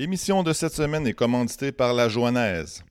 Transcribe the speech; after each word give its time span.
L'émission 0.00 0.42
de 0.42 0.52
cette 0.54 0.72
semaine 0.72 1.06
est 1.06 1.12
commanditée 1.12 1.70
par 1.72 1.92
La 1.92 2.08
Joannaise, 2.08 2.82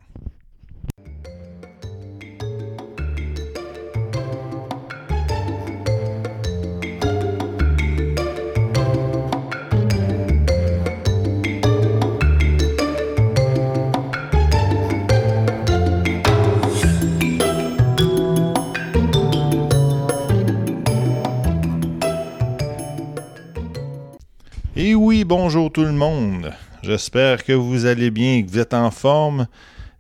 Bonjour 25.37 25.69
tout 25.69 25.83
le 25.83 25.91
monde. 25.91 26.53
J'espère 26.81 27.43
que 27.43 27.51
vous 27.51 27.85
allez 27.85 28.09
bien 28.09 28.35
et 28.35 28.45
que 28.45 28.49
vous 28.49 28.59
êtes 28.59 28.73
en 28.73 28.89
forme. 28.89 29.47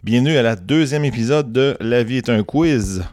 Bienvenue 0.01 0.37
à 0.37 0.41
la 0.41 0.55
deuxième 0.55 1.03
épisode 1.03 1.51
de 1.51 1.75
La 1.81 2.03
vie 2.03 2.15
est 2.15 2.29
un 2.29 2.41
quiz. 2.41 3.03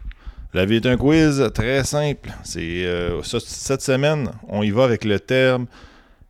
La 0.55 0.65
vie 0.65 0.77
est 0.77 0.87
un 0.87 0.97
quiz 0.97 1.51
très 1.53 1.83
simple. 1.83 2.31
C'est 2.45 2.87
euh, 2.87 3.21
cette 3.25 3.83
semaine, 3.83 4.31
on 4.47 4.63
y 4.63 4.71
va 4.71 4.85
avec 4.85 5.05
le 5.05 5.19
terme 5.19 5.67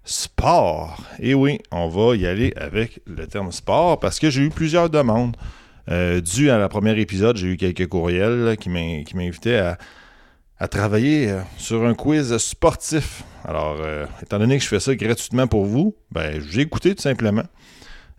sport. 0.03 1.05
Et 1.19 1.35
oui, 1.35 1.59
on 1.71 1.89
va 1.89 2.17
y 2.17 2.27
aller 2.27 2.55
avec 2.57 3.01
le 3.07 3.27
terme 3.27 3.53
sport 3.53 4.01
parce 4.01 4.19
que 4.19 4.31
j'ai 4.31 4.45
eu 4.45 4.51
plusieurs 4.51 4.89
demandes. 4.89 5.37
Euh, 5.91 6.23
dû 6.23 6.51
à 6.51 6.57
la 6.57 6.71
première 6.71 6.97
épisode, 6.97 7.37
j'ai 7.37 7.49
eu 7.49 7.57
quelques 7.59 7.87
courriels 7.87 8.57
qui 8.59 8.71
m'invitaient 8.71 9.59
à, 9.59 9.77
à 10.63 10.69
travailler 10.69 11.29
euh, 11.29 11.41
sur 11.59 11.85
un 11.85 11.93
quiz 11.93 12.37
sportif. 12.37 13.25
Alors, 13.45 13.79
euh, 13.81 14.07
étant 14.23 14.39
donné 14.39 14.59
que 14.59 14.63
je 14.63 14.69
fais 14.69 14.79
ça 14.79 14.95
gratuitement 14.95 15.49
pour 15.49 15.65
vous, 15.65 15.97
ben, 16.13 16.41
j'ai 16.49 16.61
écouté 16.61 16.95
tout 16.95 17.03
simplement. 17.03 17.43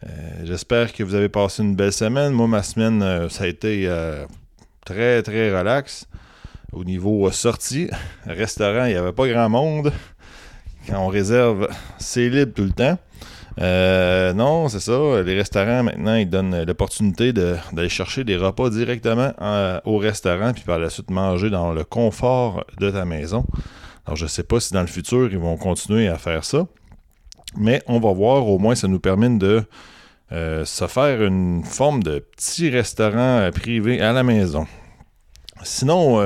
Euh, 0.05 0.09
J'espère 0.43 0.91
que 0.91 1.03
vous 1.03 1.15
avez 1.15 1.29
passé 1.29 1.63
une 1.63 1.73
belle 1.73 1.93
semaine. 1.93 2.33
Moi, 2.33 2.49
ma 2.49 2.61
semaine, 2.61 3.29
ça 3.29 3.45
a 3.45 3.47
été 3.47 3.89
très, 4.85 5.23
très 5.23 5.57
relax. 5.57 6.05
Au 6.73 6.83
niveau 6.83 7.31
sortie, 7.31 7.89
restaurant, 8.25 8.87
il 8.87 8.91
n'y 8.91 8.97
avait 8.97 9.13
pas 9.13 9.29
grand 9.29 9.47
monde. 9.47 9.93
Quand 10.89 10.99
on 10.99 11.07
réserve, 11.07 11.69
c'est 11.97 12.27
libre 12.27 12.51
tout 12.53 12.65
le 12.65 12.71
temps. 12.71 12.99
Euh, 13.59 14.33
non, 14.33 14.67
c'est 14.69 14.79
ça. 14.79 15.21
Les 15.21 15.35
restaurants, 15.35 15.83
maintenant, 15.83 16.15
ils 16.15 16.29
donnent 16.29 16.63
l'opportunité 16.63 17.33
d'aller 17.33 17.89
chercher 17.89 18.23
des 18.23 18.35
repas 18.35 18.69
directement 18.69 19.31
euh, 19.41 19.79
au 19.85 19.97
restaurant, 19.97 20.53
puis 20.53 20.63
par 20.63 20.79
la 20.79 20.89
suite 20.89 21.09
manger 21.09 21.49
dans 21.49 21.71
le 21.73 21.83
confort 21.83 22.65
de 22.79 22.89
ta 22.89 23.05
maison. 23.05 23.45
Alors, 24.05 24.15
je 24.15 24.25
ne 24.25 24.29
sais 24.29 24.43
pas 24.43 24.59
si 24.59 24.73
dans 24.73 24.81
le 24.81 24.87
futur, 24.87 25.31
ils 25.31 25.37
vont 25.37 25.57
continuer 25.57 26.07
à 26.07 26.17
faire 26.17 26.43
ça. 26.43 26.65
Mais 27.55 27.83
on 27.87 27.99
va 27.99 28.11
voir, 28.11 28.47
au 28.47 28.57
moins, 28.57 28.75
ça 28.75 28.87
nous 28.87 28.99
permet 28.99 29.29
de 29.29 29.63
euh, 30.31 30.65
se 30.65 30.87
faire 30.87 31.21
une 31.21 31.63
forme 31.63 32.01
de 32.01 32.19
petit 32.19 32.69
restaurant 32.69 33.49
privé 33.53 34.01
à 34.01 34.11
la 34.13 34.23
maison. 34.23 34.65
Sinon, 35.61 36.21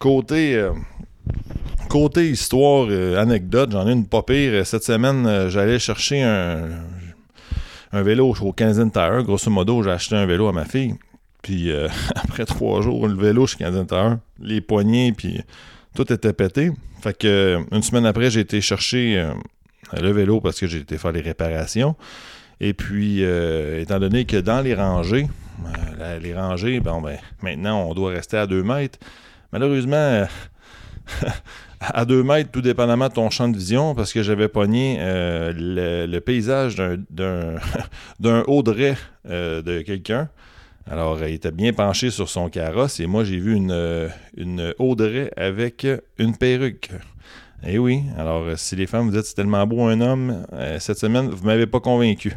côté, 0.00 0.68
côté 1.94 2.28
histoire, 2.28 2.88
euh, 2.90 3.22
anecdote, 3.22 3.70
j'en 3.70 3.86
ai 3.86 3.92
une 3.92 4.08
pas 4.08 4.24
pire. 4.24 4.66
Cette 4.66 4.82
semaine, 4.82 5.28
euh, 5.28 5.48
j'allais 5.48 5.78
chercher 5.78 6.24
un, 6.24 6.66
vélo 7.92 8.34
au 8.40 8.52
Canadian 8.52 8.88
Tire. 8.88 9.22
Grosso 9.22 9.48
modo, 9.48 9.80
j'ai 9.84 9.92
acheté 9.92 10.16
un 10.16 10.26
vélo 10.26 10.48
à 10.48 10.52
ma 10.52 10.64
fille. 10.64 10.96
Puis 11.40 11.70
euh, 11.70 11.86
après 12.16 12.46
trois 12.46 12.82
jours, 12.82 13.06
le 13.06 13.14
vélo 13.14 13.46
chez 13.46 13.58
Canadian 13.58 13.84
Tire, 13.84 14.18
les 14.40 14.60
poignées, 14.60 15.12
puis 15.12 15.40
tout 15.94 16.12
était 16.12 16.32
pété. 16.32 16.72
Fait 17.00 17.16
que 17.16 17.60
une 17.70 17.82
semaine 17.82 18.06
après, 18.06 18.28
j'ai 18.28 18.40
été 18.40 18.60
chercher 18.60 19.30
le 19.92 20.10
vélo 20.10 20.40
parce 20.40 20.58
que 20.58 20.66
j'ai 20.66 20.78
été 20.78 20.98
faire 20.98 21.12
les 21.12 21.20
réparations. 21.20 21.94
Et 22.58 22.74
puis, 22.74 23.22
étant 23.22 24.00
donné 24.00 24.24
que 24.24 24.38
dans 24.38 24.62
les 24.62 24.74
rangées, 24.74 25.28
les 26.20 26.34
rangées, 26.34 26.80
ben, 26.80 27.00
maintenant, 27.40 27.88
on 27.88 27.94
doit 27.94 28.10
rester 28.10 28.36
à 28.38 28.48
2 28.48 28.64
mètres. 28.64 28.98
Malheureusement, 29.52 30.26
à 31.80 32.04
2 32.04 32.22
mètres, 32.22 32.50
tout 32.50 32.62
dépendamment 32.62 33.08
de 33.08 33.12
ton 33.14 33.30
champ 33.30 33.48
de 33.48 33.56
vision, 33.56 33.94
parce 33.94 34.12
que 34.12 34.22
j'avais 34.22 34.48
pogné 34.48 34.96
euh, 35.00 35.52
le, 36.06 36.18
paysage 36.20 36.76
d'un- 37.10 38.42
Audrey 38.46 38.96
euh, 39.28 39.62
de 39.62 39.82
quelqu'un. 39.82 40.28
Alors, 40.90 41.18
il 41.24 41.34
était 41.34 41.50
bien 41.50 41.72
penché 41.72 42.10
sur 42.10 42.28
son 42.28 42.48
carrosse 42.50 43.00
et 43.00 43.06
moi, 43.06 43.24
j'ai 43.24 43.38
vu 43.38 43.54
une, 43.54 43.70
euh, 43.72 44.08
une 44.36 44.74
Audrey 44.78 45.30
avec 45.36 45.86
une 46.18 46.36
perruque. 46.36 46.90
Eh 47.66 47.78
oui, 47.78 48.02
alors 48.18 48.58
si 48.58 48.76
les 48.76 48.86
femmes 48.86 49.06
vous 49.06 49.16
dites 49.16 49.24
c'est 49.24 49.34
tellement 49.34 49.66
beau 49.66 49.82
un 49.84 50.00
homme, 50.02 50.44
euh, 50.52 50.78
cette 50.78 50.98
semaine, 50.98 51.30
vous 51.30 51.46
m'avez 51.46 51.66
pas 51.66 51.80
convaincu. 51.80 52.34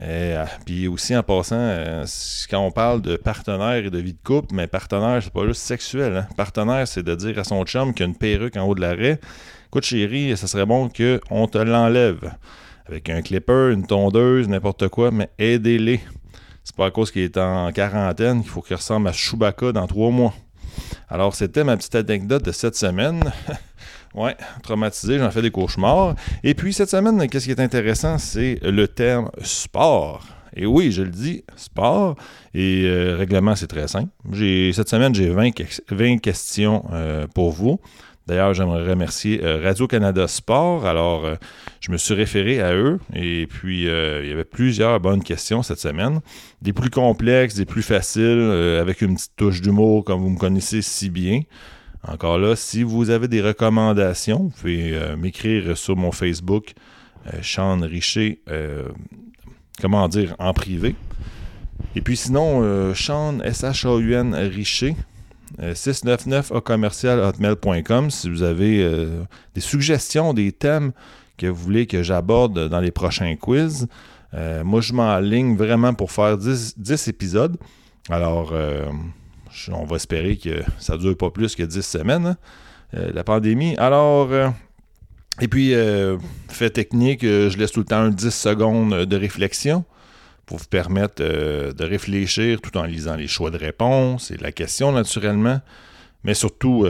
Euh, 0.00 0.44
puis 0.64 0.86
aussi 0.86 1.16
en 1.16 1.22
passant, 1.24 1.56
euh, 1.58 2.04
quand 2.48 2.60
on 2.60 2.70
parle 2.70 3.02
de 3.02 3.16
partenaire 3.16 3.84
et 3.84 3.90
de 3.90 3.98
vie 3.98 4.12
de 4.12 4.22
couple, 4.22 4.54
mais 4.54 4.68
partenaire, 4.68 5.20
c'est 5.22 5.32
pas 5.32 5.44
juste 5.46 5.62
sexuel. 5.62 6.16
hein. 6.16 6.28
Partenaire, 6.36 6.86
c'est 6.86 7.02
de 7.02 7.14
dire 7.16 7.38
à 7.38 7.44
son 7.44 7.64
chum 7.64 7.92
qu'il 7.92 8.06
y 8.06 8.08
a 8.08 8.10
une 8.10 8.16
perruque 8.16 8.56
en 8.56 8.62
haut 8.62 8.74
de 8.76 8.80
l'arrêt. 8.80 9.18
Écoute, 9.66 9.84
chérie, 9.84 10.36
ça 10.36 10.46
serait 10.46 10.66
bon 10.66 10.88
qu'on 10.88 11.46
te 11.48 11.58
l'enlève. 11.58 12.32
Avec 12.86 13.10
un 13.10 13.22
clipper, 13.22 13.72
une 13.72 13.86
tondeuse, 13.86 14.48
n'importe 14.48 14.88
quoi, 14.88 15.10
mais 15.10 15.28
aidez-les. 15.38 16.00
C'est 16.62 16.76
pas 16.76 16.86
à 16.86 16.90
cause 16.90 17.10
qu'il 17.10 17.22
est 17.22 17.36
en 17.36 17.72
quarantaine 17.72 18.42
qu'il 18.42 18.50
faut 18.50 18.62
qu'il 18.62 18.76
ressemble 18.76 19.08
à 19.08 19.12
Chewbacca 19.12 19.72
dans 19.72 19.86
trois 19.86 20.10
mois. 20.10 20.32
Alors, 21.08 21.34
c'était 21.34 21.64
ma 21.64 21.76
petite 21.76 21.94
anecdote 21.96 22.44
de 22.44 22.52
cette 22.52 22.76
semaine. 22.76 23.20
ouais, 24.14 24.36
traumatisé, 24.62 25.18
j'en 25.18 25.30
fais 25.30 25.42
des 25.42 25.50
cauchemars. 25.50 26.14
Et 26.44 26.54
puis, 26.54 26.72
cette 26.72 26.90
semaine, 26.90 27.26
qu'est-ce 27.28 27.44
qui 27.46 27.50
est 27.52 27.60
intéressant, 27.60 28.18
c'est 28.18 28.58
le 28.62 28.86
terme 28.88 29.30
sport. 29.42 30.24
Et 30.56 30.66
oui, 30.66 30.90
je 30.92 31.02
le 31.02 31.10
dis, 31.10 31.44
sport. 31.56 32.16
Et 32.54 32.84
euh, 32.86 33.16
règlement, 33.16 33.54
c'est 33.54 33.66
très 33.68 33.86
simple. 33.86 34.08
Cette 34.72 34.88
semaine, 34.88 35.14
j'ai 35.14 35.28
20, 35.28 35.52
que- 35.52 35.64
20 35.94 36.18
questions 36.18 36.84
euh, 36.92 37.26
pour 37.32 37.52
vous. 37.52 37.78
D'ailleurs, 38.26 38.52
j'aimerais 38.54 38.86
remercier 38.90 39.40
euh, 39.42 39.62
Radio-Canada 39.62 40.26
Sport. 40.28 40.84
Alors, 40.84 41.24
je 41.80 41.90
me 41.92 41.96
suis 41.96 42.12
référé 42.14 42.60
à 42.60 42.74
eux 42.74 42.98
et 43.14 43.46
puis 43.46 43.84
il 43.84 44.28
y 44.28 44.32
avait 44.32 44.44
plusieurs 44.44 44.98
bonnes 45.00 45.22
questions 45.22 45.62
cette 45.62 45.78
semaine. 45.80 46.20
Des 46.60 46.72
plus 46.74 46.90
complexes, 46.90 47.54
des 47.54 47.64
plus 47.64 47.82
faciles, 47.82 48.50
avec 48.80 49.00
une 49.00 49.14
petite 49.14 49.32
touche 49.36 49.62
d'humour 49.62 50.04
comme 50.04 50.20
vous 50.20 50.28
me 50.30 50.38
connaissez 50.38 50.82
si 50.82 51.08
bien. 51.08 51.40
Encore 52.06 52.38
là, 52.38 52.54
si 52.56 52.82
vous 52.82 53.10
avez 53.10 53.28
des 53.28 53.42
recommandations, 53.42 54.44
vous 54.44 54.50
pouvez 54.50 54.94
euh, 54.94 55.16
m'écrire 55.16 55.76
sur 55.76 55.96
mon 55.96 56.12
Facebook, 56.12 56.74
euh, 57.26 57.38
Sean 57.42 57.80
Richer, 57.80 58.40
euh, 58.48 58.88
comment 59.80 60.08
dire, 60.08 60.34
en 60.38 60.52
privé. 60.52 60.94
Et 61.94 62.00
puis 62.00 62.16
sinon, 62.16 62.94
Sean, 62.94 63.40
S-H-A-U-N, 63.40 64.34
Richer, 64.34 64.96
euh, 65.60 65.74
699 65.74 66.52
à 66.52 66.60
commercial 66.60 67.20
hotmail.com 67.20 68.10
si 68.10 68.28
vous 68.28 68.42
avez 68.42 68.84
des 69.54 69.60
suggestions, 69.60 70.34
des 70.34 70.52
thèmes 70.52 70.92
que 71.36 71.46
vous 71.46 71.62
voulez 71.62 71.86
que 71.86 72.02
j'aborde 72.02 72.68
dans 72.68 72.80
les 72.80 72.90
prochains 72.90 73.36
quiz. 73.36 73.86
Moi, 74.32 74.80
je 74.80 74.92
m'enligne 74.92 75.56
vraiment 75.56 75.94
pour 75.94 76.12
faire 76.12 76.36
10, 76.36 76.78
10 76.78 77.08
épisodes. 77.08 77.56
Alors, 78.10 78.52
on 79.72 79.84
va 79.84 79.96
espérer 79.96 80.36
que 80.36 80.62
ça 80.78 80.94
ne 80.94 80.98
dure 80.98 81.16
pas 81.16 81.30
plus 81.30 81.54
que 81.54 81.62
10 81.62 81.82
semaines, 81.82 82.26
hein, 82.26 82.36
euh, 82.94 83.10
la 83.12 83.24
pandémie. 83.24 83.76
Alors, 83.76 84.32
euh, 84.32 84.48
et 85.40 85.48
puis, 85.48 85.74
euh, 85.74 86.16
fait 86.48 86.70
technique, 86.70 87.22
je 87.22 87.56
laisse 87.58 87.72
tout 87.72 87.80
le 87.80 87.86
temps 87.86 88.00
un 88.00 88.10
10 88.10 88.30
secondes 88.30 89.04
de 89.04 89.16
réflexion 89.16 89.84
pour 90.46 90.58
vous 90.58 90.66
permettre 90.66 91.22
de 91.22 91.84
réfléchir 91.84 92.60
tout 92.62 92.76
en 92.78 92.84
lisant 92.84 93.16
les 93.16 93.26
choix 93.26 93.50
de 93.50 93.58
réponse 93.58 94.30
et 94.30 94.38
la 94.38 94.50
question 94.50 94.92
naturellement. 94.92 95.60
Mais 96.24 96.32
surtout, 96.32 96.86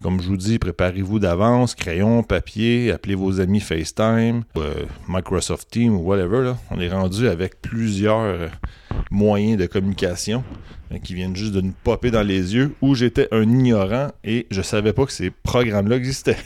comme 0.00 0.22
je 0.22 0.28
vous 0.28 0.36
dis, 0.36 0.60
préparez-vous 0.60 1.18
d'avance, 1.18 1.74
crayon, 1.74 2.22
papier, 2.22 2.92
appelez 2.92 3.16
vos 3.16 3.40
amis 3.40 3.58
FaceTime, 3.58 4.44
Microsoft 5.08 5.68
Teams 5.72 5.92
ou 5.92 6.02
whatever. 6.02 6.52
On 6.70 6.78
est 6.78 6.88
rendu 6.88 7.26
avec 7.26 7.60
plusieurs 7.60 8.48
moyens 9.10 9.58
de 9.58 9.66
communication 9.66 10.44
qui 11.02 11.14
viennent 11.14 11.36
juste 11.36 11.52
de 11.52 11.60
nous 11.60 11.74
popper 11.84 12.10
dans 12.10 12.22
les 12.22 12.54
yeux 12.54 12.74
où 12.80 12.94
j'étais 12.94 13.28
un 13.32 13.42
ignorant 13.42 14.08
et 14.24 14.46
je 14.50 14.62
savais 14.62 14.92
pas 14.92 15.04
que 15.06 15.12
ces 15.12 15.30
programmes-là 15.30 15.96
existaient. 15.96 16.36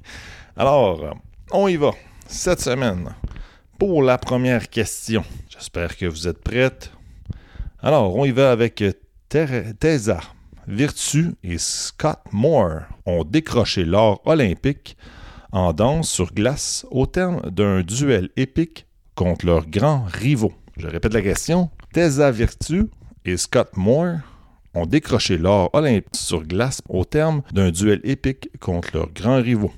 Alors, 0.56 1.02
euh, 1.04 1.10
on 1.52 1.68
y 1.68 1.76
va. 1.76 1.90
Cette 2.26 2.60
semaine, 2.60 3.14
pour 3.78 4.02
la 4.02 4.18
première 4.18 4.68
question. 4.68 5.24
J'espère 5.48 5.96
que 5.96 6.06
vous 6.06 6.28
êtes 6.28 6.42
prêtes. 6.42 6.92
Alors, 7.80 8.14
on 8.16 8.24
y 8.24 8.30
va 8.30 8.50
avec 8.52 8.82
euh, 8.82 8.92
Ter- 9.28 9.74
Tessa. 9.78 10.20
Virtue 10.66 11.28
et 11.42 11.56
Scott 11.56 12.18
Moore 12.30 12.82
ont 13.06 13.24
décroché 13.24 13.84
l'or 13.84 14.20
olympique 14.26 14.96
en 15.50 15.72
danse 15.72 16.10
sur 16.10 16.34
glace 16.34 16.84
au 16.90 17.06
terme 17.06 17.40
d'un 17.50 17.80
duel 17.80 18.28
épique 18.36 18.86
contre 19.14 19.46
leurs 19.46 19.66
grands 19.66 20.04
rivaux. 20.06 20.52
Je 20.76 20.86
répète 20.86 21.14
la 21.14 21.22
question. 21.22 21.70
Tessa 21.94 22.30
Virtue 22.30 22.84
et 23.28 23.36
Scott 23.36 23.76
Moore 23.76 24.20
ont 24.74 24.86
décroché 24.86 25.36
l'or 25.36 25.70
olympique 25.74 26.16
sur 26.16 26.42
glace 26.44 26.80
au 26.88 27.04
terme 27.04 27.42
d'un 27.52 27.70
duel 27.70 28.00
épique 28.04 28.48
contre 28.58 28.90
leurs 28.94 29.10
grands 29.10 29.42
rivaux. 29.42 29.72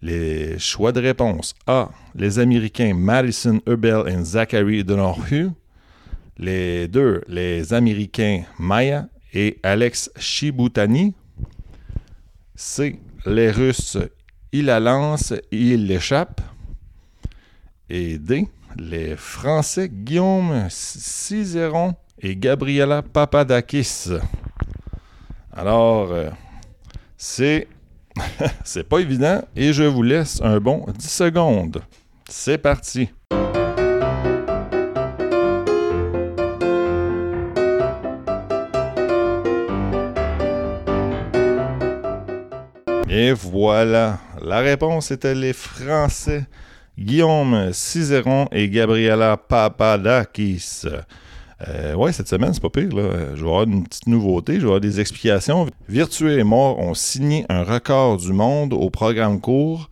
Les 0.00 0.58
choix 0.58 0.92
de 0.92 1.00
réponse 1.00 1.54
A. 1.66 1.90
Les 2.14 2.38
Américains 2.38 2.94
Madison 2.94 3.60
Urbell 3.66 4.04
et 4.08 4.24
Zachary 4.24 4.84
Donoghue. 4.84 5.50
Les 6.38 6.88
deux, 6.88 7.22
les 7.28 7.72
Américains 7.72 8.44
Maya 8.58 9.08
et 9.32 9.58
Alex 9.62 10.10
Shibutani. 10.18 11.14
C. 12.54 12.98
Les 13.26 13.50
Russes 13.50 13.98
Il 14.52 14.66
la 14.66 14.80
lance 14.80 15.32
et 15.32 15.42
il 15.50 15.86
l'échappe. 15.86 16.40
Et 17.90 18.18
D. 18.18 18.48
Les 18.76 19.16
Français 19.16 19.88
Guillaume 19.88 20.66
Cizeron 20.68 21.94
et 22.24 22.36
Gabriela 22.36 23.02
Papadakis. 23.02 24.08
Alors, 25.52 26.10
euh, 26.10 26.30
c'est 27.18 27.68
pas 28.88 28.98
évident 28.98 29.42
et 29.54 29.74
je 29.74 29.82
vous 29.82 30.02
laisse 30.02 30.40
un 30.42 30.58
bon 30.58 30.86
10 30.96 31.06
secondes. 31.06 31.82
C'est 32.26 32.56
parti. 32.56 33.10
Et 43.10 43.32
voilà, 43.32 44.18
la 44.42 44.60
réponse 44.60 45.10
était 45.10 45.34
les 45.34 45.52
Français 45.52 46.46
Guillaume 46.98 47.70
Cizeron 47.72 48.48
et 48.50 48.70
Gabriela 48.70 49.36
Papadakis. 49.36 50.86
Euh, 51.68 51.94
ouais, 51.94 52.12
cette 52.12 52.28
semaine, 52.28 52.52
c'est 52.52 52.62
pas 52.62 52.70
pire. 52.70 52.94
Là. 52.94 53.34
Je 53.34 53.42
vais 53.42 53.48
avoir 53.48 53.62
une 53.62 53.84
petite 53.84 54.06
nouveauté, 54.06 54.54
je 54.54 54.60
vais 54.60 54.66
avoir 54.66 54.80
des 54.80 55.00
explications. 55.00 55.66
Virtueux 55.88 56.38
et 56.38 56.44
Mort 56.44 56.78
ont 56.78 56.94
signé 56.94 57.46
un 57.48 57.62
record 57.62 58.16
du 58.16 58.32
monde 58.32 58.72
au 58.72 58.90
programme 58.90 59.40
court. 59.40 59.88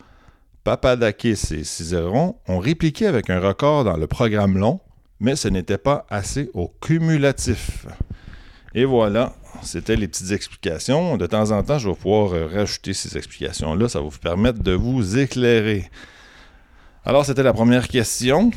Papadakis 0.64 1.52
et 1.52 1.64
Cizeron 1.64 2.36
ont 2.46 2.58
répliqué 2.58 3.06
avec 3.06 3.30
un 3.30 3.40
record 3.40 3.84
dans 3.84 3.96
le 3.96 4.06
programme 4.06 4.58
long, 4.58 4.80
mais 5.18 5.34
ce 5.34 5.48
n'était 5.48 5.78
pas 5.78 6.06
assez 6.08 6.50
au 6.54 6.72
cumulatif. 6.80 7.86
Et 8.74 8.84
voilà, 8.84 9.34
c'était 9.62 9.96
les 9.96 10.08
petites 10.08 10.30
explications. 10.30 11.16
De 11.16 11.26
temps 11.26 11.50
en 11.50 11.62
temps, 11.62 11.78
je 11.78 11.88
vais 11.88 11.94
pouvoir 11.94 12.32
euh, 12.32 12.46
rajouter 12.46 12.94
ces 12.94 13.16
explications-là. 13.16 13.88
Ça 13.88 14.00
va 14.00 14.06
vous 14.06 14.18
permettre 14.18 14.62
de 14.62 14.72
vous 14.72 15.18
éclairer. 15.18 15.90
Alors, 17.04 17.26
c'était 17.26 17.42
la 17.42 17.52
première 17.52 17.88
question. 17.88 18.50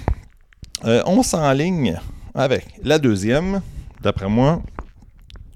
Euh, 0.85 1.01
on 1.05 1.23
s'enligne 1.23 1.99
avec 2.35 2.67
la 2.83 2.99
deuxième. 2.99 3.61
D'après 4.01 4.29
moi, 4.29 4.61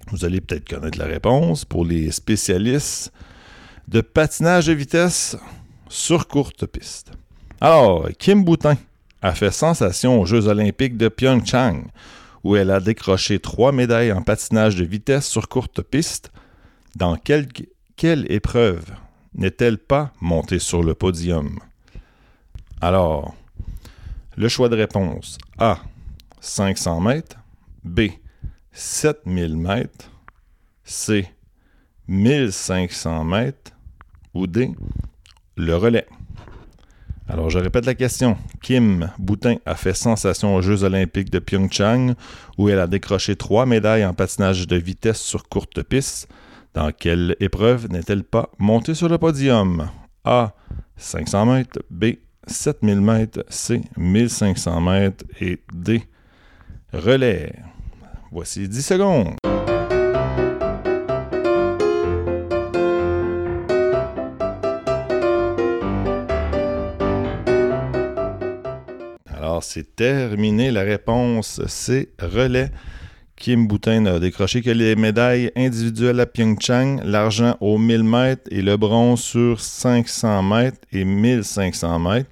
vous 0.10 0.26
allez 0.26 0.42
peut-être 0.42 0.68
connaître 0.68 0.98
la 0.98 1.06
réponse 1.06 1.66
pour 1.66 1.86
les 1.86 2.12
spécialistes 2.12 3.12
de 3.88 4.02
patinage 4.02 4.68
de 4.68 4.74
vitesse 4.74 5.38
sur 5.90 6.28
courte 6.28 6.66
piste. 6.66 7.12
Alors, 7.62 8.08
Kim 8.18 8.44
Boutin 8.44 8.78
a 9.22 9.34
fait 9.34 9.52
sensation 9.52 10.22
aux 10.22 10.26
Jeux 10.26 10.48
olympiques 10.48 10.98
de 10.98 11.10
Pyeongchang 11.10 11.84
où 12.44 12.56
elle 12.56 12.72
a 12.72 12.80
décroché 12.80 13.40
trois 13.40 13.72
médailles 13.72 14.14
en 14.14 14.22
patinage 14.22 14.76
de 14.76 14.86
vitesse 14.86 15.28
sur 15.28 15.50
courte 15.50 15.82
piste, 15.82 16.32
dans 16.96 17.18
quelle, 17.18 17.48
épreuve 18.32 18.86
n'est-elle 19.36 19.78
pas 19.78 20.14
montée 20.22 20.60
sur 20.60 20.82
le 20.82 20.96
podium? 20.96 21.60
Alors, 22.82 23.36
le 24.38 24.48
choix 24.48 24.70
de 24.70 24.78
réponse 24.78 25.38
A, 25.58 25.80
500 26.42 27.02
mètres, 27.02 27.38
B, 27.84 28.02
7000 28.72 29.58
mètres, 29.58 30.12
C, 30.84 31.28
1500 32.08 33.24
mètres 33.24 33.72
ou 34.34 34.48
D, 34.48 34.72
le 35.56 35.76
relais. 35.76 36.08
Alors, 37.28 37.52
je 37.52 37.60
répète 37.60 37.86
la 37.86 37.94
question. 37.94 38.38
Kim 38.64 39.12
Boutin 39.20 39.58
a 39.68 39.76
fait 39.76 39.94
sensation 39.94 40.56
aux 40.56 40.64
Jeux 40.64 40.84
olympiques 40.84 41.30
de 41.30 41.38
Pyeongchang, 41.38 42.16
où 42.58 42.70
elle 42.70 42.80
a 42.80 42.88
décroché 42.88 43.36
trois 43.36 43.68
médailles 43.68 44.04
en 44.04 44.16
patinage 44.16 44.68
de 44.68 44.76
vitesse 44.76 45.22
sur 45.22 45.48
courte 45.48 45.84
piste. 45.84 46.28
Dans 46.74 46.92
quelle 46.92 47.36
épreuve 47.40 47.88
n'est-elle 47.90 48.24
pas 48.24 48.50
montée 48.58 48.96
sur 48.96 49.10
le 49.10 49.20
podium? 49.20 49.90
A. 50.24 50.54
500 50.98 51.46
mètres. 51.46 51.80
B. 51.92 52.16
7000 52.48 53.00
mètres. 53.00 53.46
C. 53.50 53.82
1500 53.96 54.82
mètres. 54.82 55.26
Et 55.40 55.60
D. 55.72 56.02
Relais. 56.94 57.54
Voici 58.32 58.68
10 58.68 58.82
secondes. 58.82 59.36
c'est 69.62 69.96
terminé. 69.96 70.72
La 70.72 70.82
réponse, 70.82 71.62
c'est 71.68 72.10
relais. 72.20 72.72
Kim 73.36 73.68
Boutin 73.68 74.06
a 74.06 74.20
décroché 74.20 74.62
que 74.62 74.70
les 74.70 74.96
médailles 74.96 75.52
individuelles 75.56 76.20
à 76.20 76.26
Pyeongchang, 76.26 77.02
l'argent 77.06 77.56
aux 77.62 77.78
1000 77.78 78.04
mètres 78.04 78.44
et 78.52 78.62
le 78.62 78.76
bronze 78.76 79.22
sur 79.22 79.62
500 79.62 80.44
mètres 80.44 80.80
et 80.92 81.06
1500 81.06 82.00
mètres. 82.00 82.30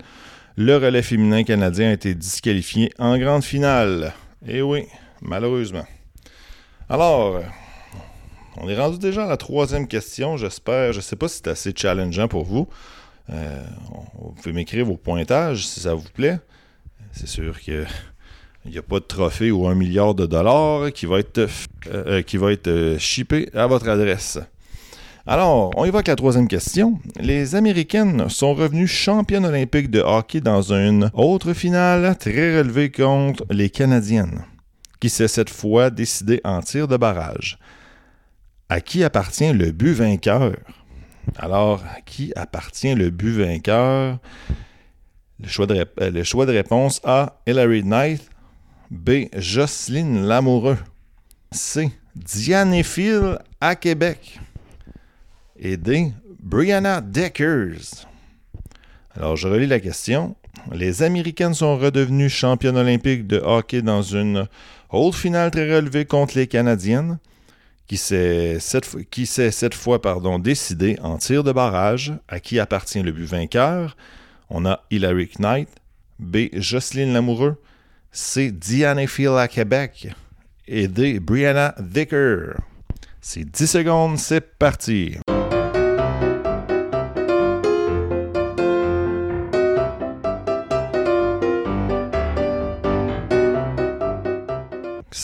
Le 0.58 0.76
relais 0.76 1.04
féminin 1.04 1.44
canadien 1.44 1.90
a 1.90 1.94
été 1.94 2.14
disqualifié 2.14 2.92
en 3.00 3.18
grande 3.18 3.44
finale. 3.44 4.14
Eh 4.46 4.62
oui, 4.62 4.86
malheureusement. 5.22 5.86
Alors, 6.90 7.42
on 8.58 8.70
est 8.70 8.78
rendu 8.78 8.98
déjà 8.98 9.26
à 9.26 9.28
la 9.28 9.38
troisième 9.38 9.88
question. 9.88 10.38
J'espère, 10.38 10.94
je 10.94 10.98
ne 10.98 11.02
sais 11.02 11.16
pas 11.16 11.28
si 11.28 11.38
c'est 11.38 11.48
assez 11.48 11.74
challengeant 11.76 12.28
pour 12.28 12.44
vous. 12.44 12.68
Euh, 13.30 13.64
vous 14.20 14.32
pouvez 14.32 14.54
m'écrire 14.54 14.86
vos 14.86 14.98
pointages 14.98 15.68
si 15.68 15.80
ça 15.80 15.94
vous 15.94 16.10
plaît. 16.14 16.40
C'est 17.12 17.28
sûr 17.28 17.60
qu'il 17.60 17.88
n'y 18.66 18.78
a 18.78 18.82
pas 18.82 19.00
de 19.00 19.06
trophée 19.06 19.52
ou 19.52 19.68
un 19.68 19.76
milliard 19.76 20.14
de 20.16 20.26
dollars 20.26 20.92
qui 20.94 21.06
va 21.06 21.20
être, 21.20 21.40
euh, 21.40 21.48
euh, 21.88 22.22
qui 22.22 22.38
va 22.38 22.52
être 22.52 22.68
euh, 22.68 22.98
shippé 23.00 23.50
à 23.54 23.68
votre 23.68 23.90
adresse. 23.90 24.40
Alors, 25.30 25.72
on 25.76 25.84
avec 25.84 26.08
la 26.08 26.16
troisième 26.16 26.48
question. 26.48 27.02
Les 27.20 27.56
Américaines 27.56 28.30
sont 28.30 28.54
revenues 28.54 28.88
championnes 28.88 29.46
olympiques 29.46 29.92
de 29.92 30.00
hockey 30.00 30.40
dans 30.40 30.72
une 30.72 31.12
autre 31.14 31.52
finale 31.52 32.18
très 32.18 32.58
relevée 32.58 32.90
contre 32.90 33.44
les 33.50 33.70
Canadiennes, 33.70 34.46
qui 35.02 35.10
s'est 35.10 35.28
cette 35.28 35.50
fois 35.50 35.90
décidé 35.90 36.40
en 36.46 36.62
tir 36.62 36.88
de 36.88 36.96
barrage. 36.96 37.60
À 38.70 38.80
qui 38.80 39.04
appartient 39.04 39.52
le 39.52 39.72
but 39.72 39.92
vainqueur? 39.92 40.54
Alors, 41.36 41.84
à 41.94 42.00
qui 42.00 42.32
appartient 42.38 42.96
le 42.96 43.10
but 43.10 43.34
vainqueur? 43.34 44.20
Le 45.42 45.48
choix, 45.50 45.68
de, 45.68 45.86
euh, 46.00 46.54
réponse 46.54 47.02
A. 47.04 47.42
Hilary 47.46 47.84
Knight. 47.84 48.30
B. 48.90 49.26
Jocelyne 49.36 50.26
Lamoureux. 50.26 50.78
C. 51.52 51.92
Diane 52.16 52.82
Phil 52.82 53.38
à 53.60 53.76
Québec. 53.76 54.40
Et 55.60 55.78
D. 55.78 56.12
Brianna 56.42 57.02
Deckers. 57.02 58.08
Alors, 59.16 59.36
je 59.36 59.48
relis 59.48 59.68
la 59.68 59.80
question. 59.80 60.36
Les 60.72 61.04
Américaines 61.04 61.54
sont 61.54 61.78
redevenues 61.78 62.30
championnes 62.30 62.78
olympiques 62.78 63.28
de 63.28 63.38
hockey 63.38 63.82
dans 63.82 64.02
une 64.02 64.48
autre 64.90 65.18
finale 65.18 65.52
très 65.52 65.76
relevée 65.76 66.06
contre 66.06 66.38
les 66.38 66.48
Canadiennes, 66.48 67.20
qui 67.88 67.98
s'est 67.98 68.58
cette, 68.60 68.88
cette 69.52 69.74
fois 69.74 70.02
pardon, 70.02 70.40
décidé 70.40 70.98
en 71.02 71.18
tir 71.18 71.44
de 71.44 71.52
barrage 71.52 72.14
à 72.28 72.40
qui 72.40 72.60
appartient 72.60 73.02
le 73.02 73.12
but 73.12 73.26
vainqueur 73.26 73.96
on 74.50 74.66
a 74.66 74.84
Hilary 74.92 75.30
Knight. 75.40 75.70
B. 76.20 76.48
Jocelyne 76.54 77.14
Lamoureux. 77.14 77.62
C. 78.12 78.52
Diane 78.52 79.06
Phil 79.08 79.36
à 79.38 79.48
Québec. 79.48 80.08
Et 80.68 80.88
D. 80.88 81.20
Brianna 81.20 81.76
Dicker. 81.80 82.54
C'est 83.22 83.44
10 83.44 83.68
secondes, 83.68 84.18
c'est 84.18 84.58
parti. 84.58 85.18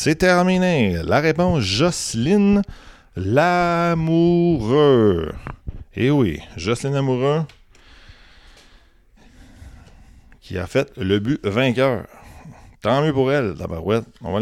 C'est 0.03 0.15
terminé. 0.15 1.00
La 1.05 1.22
réponse 1.22 1.62
Jocelyne 1.62 2.62
Lamoureux. 3.15 3.72
Eh 5.95 6.12
oui, 6.12 6.41
Jocelyne 6.57 6.95
Lamoureux, 6.95 7.45
qui 10.41 10.57
a 10.57 10.67
fait 10.67 10.91
le 10.98 11.19
but 11.19 11.39
vainqueur. 11.45 12.05
Tant 12.81 13.01
mieux 13.01 13.13
pour 13.13 13.31
elle, 13.31 13.55
Tabarouette. 13.55 14.03
On 14.22 14.33
va 14.33 14.41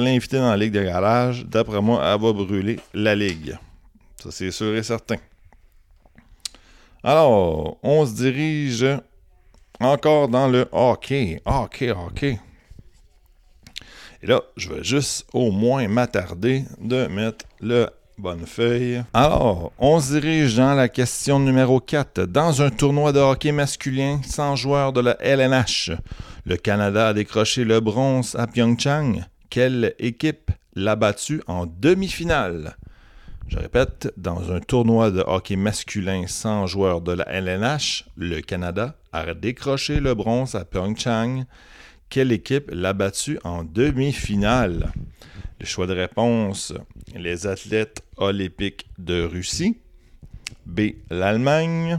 l'inviter 0.00 0.38
dans 0.38 0.48
la 0.48 0.56
Ligue 0.56 0.72
de 0.72 0.82
garage. 0.82 1.44
D'après 1.44 1.82
moi, 1.82 2.00
elle 2.02 2.18
va 2.18 2.32
brûler 2.32 2.80
la 2.94 3.14
Ligue. 3.14 3.58
Ça, 4.22 4.30
c'est 4.30 4.52
sûr 4.52 4.74
et 4.74 4.82
certain. 4.82 5.18
Alors, 7.02 7.76
on 7.82 8.06
se 8.06 8.14
dirige 8.14 8.86
encore 9.80 10.28
dans 10.28 10.48
le 10.48 10.66
hockey. 10.72 11.42
Hockey, 11.44 11.90
hockey. 11.90 12.38
Et 14.24 14.26
là, 14.26 14.40
je 14.56 14.70
vais 14.70 14.82
juste 14.82 15.26
au 15.34 15.50
moins 15.50 15.86
m'attarder 15.86 16.64
de 16.80 17.08
mettre 17.08 17.44
le 17.60 17.88
bonne 18.16 18.46
feuille. 18.46 19.02
Alors, 19.12 19.70
on 19.78 20.00
se 20.00 20.14
dirige 20.14 20.56
dans 20.56 20.72
la 20.72 20.88
question 20.88 21.38
numéro 21.38 21.78
4. 21.78 22.22
Dans 22.22 22.62
un 22.62 22.70
tournoi 22.70 23.12
de 23.12 23.18
hockey 23.18 23.52
masculin 23.52 24.22
sans 24.26 24.56
joueurs 24.56 24.94
de 24.94 25.02
la 25.02 25.22
LNH, 25.22 25.90
le 26.46 26.56
Canada 26.56 27.08
a 27.08 27.12
décroché 27.12 27.64
le 27.64 27.80
bronze 27.80 28.34
à 28.38 28.46
Pyeongchang. 28.46 29.26
Quelle 29.50 29.94
équipe 29.98 30.50
l'a 30.74 30.96
battu 30.96 31.42
en 31.46 31.66
demi-finale? 31.66 32.78
Je 33.48 33.58
répète, 33.58 34.10
dans 34.16 34.50
un 34.52 34.60
tournoi 34.60 35.10
de 35.10 35.20
hockey 35.20 35.56
masculin 35.56 36.24
sans 36.28 36.66
joueurs 36.66 37.02
de 37.02 37.12
la 37.12 37.28
LNH, 37.28 38.06
le 38.16 38.40
Canada 38.40 38.94
a 39.12 39.34
décroché 39.34 40.00
le 40.00 40.14
bronze 40.14 40.54
à 40.54 40.64
Pyeongchang. 40.64 41.44
Quelle 42.14 42.30
équipe 42.30 42.70
l'a 42.72 42.92
battu 42.92 43.40
en 43.42 43.64
demi-finale? 43.64 44.92
Le 45.58 45.66
choix 45.66 45.88
de 45.88 45.94
réponse, 45.94 46.72
les 47.12 47.48
athlètes 47.48 48.04
olympiques 48.18 48.86
de 48.98 49.24
Russie. 49.24 49.78
B, 50.64 50.92
l'Allemagne. 51.10 51.98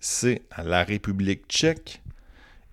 C, 0.00 0.42
la 0.64 0.82
République 0.82 1.42
tchèque. 1.48 2.02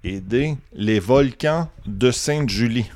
Et 0.03 0.19
D, 0.19 0.55
les 0.74 1.00
volcans 1.00 1.69
de 1.86 2.10
Sainte-Julie. 2.10 2.89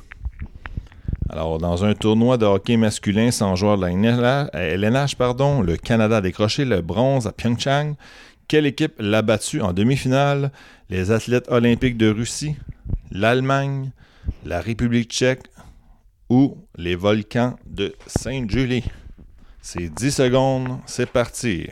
Alors, 1.29 1.59
dans 1.59 1.85
un 1.85 1.93
tournoi 1.93 2.39
de 2.39 2.47
hockey 2.47 2.77
masculin 2.77 3.29
sans 3.29 3.55
joueur 3.55 3.77
de 3.77 3.85
la 3.85 4.49
LNH, 4.55 5.17
pardon, 5.17 5.61
le 5.61 5.77
Canada 5.77 6.17
a 6.17 6.21
décroché 6.21 6.65
le 6.65 6.81
bronze 6.81 7.27
à 7.27 7.31
Pyeongchang. 7.31 7.93
Quelle 8.47 8.65
équipe 8.65 8.95
l'a 8.97 9.21
battu 9.21 9.61
en 9.61 9.71
demi-finale? 9.71 10.51
Les 10.89 11.11
athlètes 11.11 11.45
olympiques 11.49 11.97
de 11.97 12.09
Russie, 12.09 12.55
l'Allemagne, 13.15 13.91
la 14.43 14.59
République 14.59 15.11
tchèque 15.11 15.45
ou 16.29 16.57
les 16.75 16.95
volcans 16.95 17.55
de 17.67 17.93
Sainte-Julie. 18.07 18.85
C'est 19.61 19.87
10 19.87 20.11
secondes, 20.11 20.79
c'est 20.87 21.05
parti. 21.05 21.67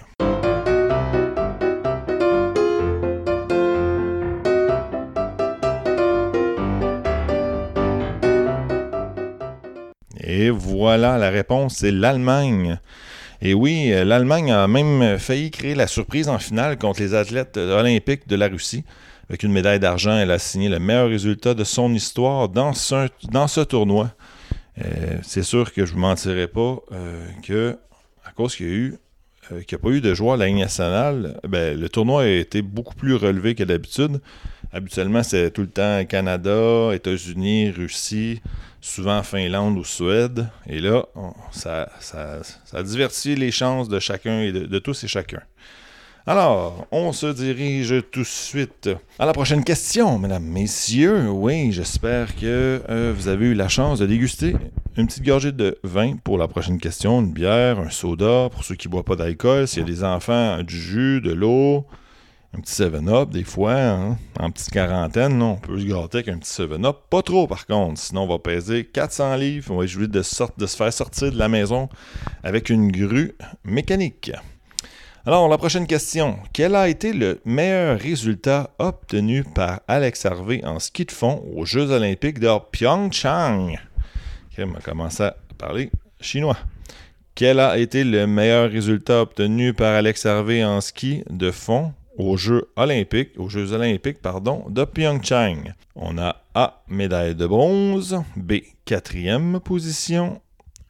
Et 10.23 10.51
voilà, 10.51 11.17
la 11.17 11.31
réponse, 11.31 11.77
c'est 11.77 11.91
l'Allemagne. 11.91 12.77
Et 13.41 13.55
oui, 13.55 13.89
l'Allemagne 13.89 14.51
a 14.51 14.67
même 14.67 15.17
failli 15.17 15.49
créer 15.49 15.73
la 15.73 15.87
surprise 15.87 16.29
en 16.29 16.37
finale 16.37 16.77
contre 16.77 17.01
les 17.01 17.15
athlètes 17.15 17.57
olympiques 17.57 18.27
de 18.27 18.35
la 18.35 18.47
Russie. 18.47 18.85
Avec 19.31 19.43
une 19.43 19.53
médaille 19.53 19.79
d'argent, 19.79 20.17
elle 20.17 20.29
a 20.29 20.39
signé 20.39 20.67
le 20.67 20.77
meilleur 20.77 21.07
résultat 21.07 21.53
de 21.53 21.63
son 21.63 21.93
histoire 21.93 22.49
dans 22.49 22.73
ce, 22.73 23.07
dans 23.31 23.47
ce 23.47 23.61
tournoi. 23.61 24.11
Euh, 24.79 25.19
c'est 25.23 25.43
sûr 25.43 25.71
que 25.71 25.85
je 25.85 25.91
ne 25.91 25.95
vous 25.95 26.01
mentirai 26.01 26.49
pas 26.49 26.79
euh, 26.91 27.25
que, 27.41 27.77
à 28.25 28.33
cause 28.33 28.57
qu'il 28.57 28.65
y 28.65 28.69
a 28.69 28.73
eu 28.73 28.95
euh, 29.53 29.61
qu'il 29.61 29.77
n'y 29.77 29.81
a 29.81 29.83
pas 29.87 29.95
eu 29.95 30.01
de 30.01 30.13
joueurs 30.13 30.35
de 30.35 30.41
la 30.41 30.47
Ligue 30.47 30.57
nationale, 30.57 31.39
ben, 31.47 31.79
le 31.79 31.87
tournoi 31.87 32.23
a 32.23 32.27
été 32.27 32.61
beaucoup 32.61 32.93
plus 32.93 33.15
relevé 33.15 33.55
que 33.55 33.63
d'habitude. 33.63 34.19
Habituellement, 34.73 35.23
c'est 35.23 35.49
tout 35.51 35.61
le 35.61 35.69
temps 35.69 36.03
Canada, 36.03 36.89
États-Unis, 36.93 37.71
Russie, 37.71 38.41
souvent 38.81 39.23
Finlande 39.23 39.77
ou 39.77 39.85
Suède. 39.85 40.49
Et 40.67 40.81
là, 40.81 41.05
ça, 41.51 41.89
ça, 42.01 42.41
a 42.73 42.83
diverti 42.83 43.35
les 43.35 43.51
chances 43.51 43.87
de 43.87 43.99
chacun 43.99 44.41
et 44.41 44.51
de 44.51 44.79
tous 44.79 45.05
et 45.05 45.07
chacun. 45.07 45.39
Alors, 46.27 46.85
on 46.91 47.13
se 47.13 47.25
dirige 47.25 47.95
tout 48.11 48.19
de 48.19 48.25
suite 48.25 48.91
à 49.17 49.25
la 49.25 49.33
prochaine 49.33 49.63
question, 49.63 50.19
mesdames, 50.19 50.43
messieurs. 50.43 51.31
Oui, 51.31 51.71
j'espère 51.71 52.35
que 52.35 52.79
euh, 52.89 53.11
vous 53.15 53.27
avez 53.27 53.47
eu 53.47 53.53
la 53.55 53.67
chance 53.67 53.97
de 53.97 54.05
déguster 54.05 54.55
une 54.97 55.07
petite 55.07 55.25
gorgée 55.25 55.51
de 55.51 55.79
vin 55.83 56.17
pour 56.23 56.37
la 56.37 56.47
prochaine 56.47 56.79
question, 56.79 57.21
une 57.21 57.31
bière, 57.31 57.79
un 57.79 57.89
soda 57.89 58.49
pour 58.51 58.63
ceux 58.63 58.75
qui 58.75 58.87
ne 58.87 58.91
boivent 58.91 59.03
pas 59.03 59.15
d'alcool. 59.15 59.67
S'il 59.67 59.79
y 59.79 59.81
a 59.83 59.87
des 59.87 60.03
enfants, 60.03 60.61
du 60.61 60.79
jus, 60.79 61.21
de 61.21 61.31
l'eau, 61.31 61.87
un 62.55 62.59
petit 62.59 62.83
7-up 62.83 63.31
des 63.31 63.43
fois, 63.43 63.73
hein, 63.73 64.17
en 64.39 64.51
petite 64.51 64.69
quarantaine, 64.69 65.41
on 65.41 65.55
peut 65.55 65.79
se 65.79 65.85
gâter 65.85 66.19
avec 66.19 66.27
un 66.27 66.37
petit 66.37 66.51
7-up. 66.51 66.97
Pas 67.09 67.23
trop 67.23 67.47
par 67.47 67.65
contre, 67.65 67.99
sinon 67.99 68.25
on 68.25 68.27
va 68.27 68.37
peser 68.37 68.85
400 68.85 69.37
livres, 69.37 69.71
on 69.71 69.79
va 69.79 69.85
être 69.85 69.97
de, 69.97 70.07
de 70.07 70.65
se 70.67 70.75
faire 70.75 70.93
sortir 70.93 71.31
de 71.31 71.37
la 71.39 71.49
maison 71.49 71.89
avec 72.43 72.69
une 72.69 72.91
grue 72.91 73.33
mécanique. 73.63 74.31
Alors, 75.23 75.47
la 75.47 75.59
prochaine 75.59 75.85
question. 75.85 76.39
Quel 76.51 76.73
a 76.73 76.89
été 76.89 77.13
le 77.13 77.39
meilleur 77.45 77.99
résultat 77.99 78.71
obtenu 78.79 79.43
par 79.43 79.81
Alex 79.87 80.25
Harvey 80.25 80.65
en 80.65 80.79
ski 80.79 81.05
de 81.05 81.11
fond 81.11 81.45
aux 81.55 81.63
Jeux 81.63 81.91
olympiques 81.91 82.39
de 82.39 82.49
Pyeongchang? 82.71 83.75
Okay, 84.51 84.63
on 84.63 84.71
va 84.71 84.79
commencer 84.79 85.21
à 85.21 85.35
parler 85.59 85.91
chinois. 86.19 86.57
Quel 87.35 87.59
a 87.59 87.77
été 87.77 88.03
le 88.03 88.25
meilleur 88.25 88.71
résultat 88.71 89.21
obtenu 89.21 89.75
par 89.75 89.93
Alex 89.93 90.25
Harvey 90.25 90.63
en 90.63 90.81
ski 90.81 91.23
de 91.29 91.51
fond 91.51 91.93
aux 92.17 92.35
Jeux 92.35 92.71
olympiques, 92.75 93.33
aux 93.37 93.47
Jeux 93.47 93.73
olympiques 93.73 94.23
pardon, 94.23 94.65
de 94.69 94.83
Pyeongchang? 94.85 95.75
On 95.95 96.17
a 96.17 96.37
A, 96.55 96.81
médaille 96.87 97.35
de 97.35 97.45
bronze, 97.45 98.23
B, 98.35 98.53
quatrième 98.85 99.59
position, 99.59 100.41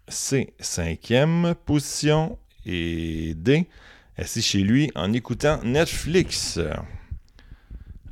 C, 0.08 0.54
cinquième 0.58 1.54
position 1.66 2.38
et 2.66 3.34
D, 3.36 3.68
assis 4.22 4.44
chez 4.44 4.60
lui 4.60 4.92
en 4.94 5.14
écoutant 5.14 5.60
Netflix. 5.64 6.60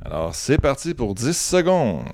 Alors 0.04 0.34
c'est 0.34 0.58
parti 0.58 0.92
pour 0.92 1.14
10 1.14 1.36
secondes. 1.36 2.04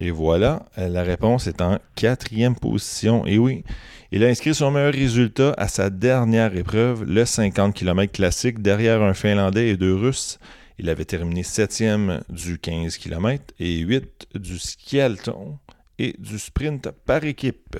Et 0.00 0.10
voilà, 0.10 0.62
la 0.76 1.02
réponse 1.02 1.46
est 1.46 1.60
en 1.60 1.78
quatrième 1.94 2.56
position. 2.56 3.26
Et 3.26 3.36
oui, 3.36 3.62
il 4.10 4.24
a 4.24 4.28
inscrit 4.28 4.54
son 4.54 4.70
meilleur 4.70 4.94
résultat 4.94 5.54
à 5.58 5.68
sa 5.68 5.90
dernière 5.90 6.56
épreuve, 6.56 7.04
le 7.04 7.26
50 7.26 7.74
km 7.74 8.10
classique, 8.10 8.62
derrière 8.62 9.02
un 9.02 9.14
Finlandais 9.14 9.68
et 9.68 9.76
deux 9.76 9.94
Russes. 9.94 10.38
Il 10.78 10.88
avait 10.88 11.04
terminé 11.04 11.42
septième 11.42 12.22
du 12.28 12.58
15 12.58 12.96
km 12.96 13.44
et 13.58 13.78
8 13.78 14.28
du 14.34 14.58
skialton 14.58 15.58
et 15.98 16.14
du 16.18 16.38
sprint 16.38 16.90
par 17.06 17.24
équipe. 17.24 17.76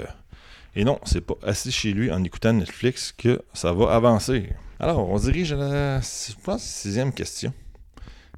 Et 0.75 0.85
non, 0.85 0.99
c'est 1.05 1.21
pas 1.21 1.35
assis 1.43 1.73
chez 1.73 1.93
lui 1.93 2.11
en 2.11 2.23
écoutant 2.25 2.53
Netflix 2.53 3.13
que 3.13 3.43
ça 3.53 3.73
va 3.73 3.95
avancer. 3.95 4.51
Alors, 4.81 5.09
on 5.09 5.19
dirige 5.19 5.53
à 5.53 5.57
la 5.57 6.01
sixième 6.03 7.13
question. 7.13 7.53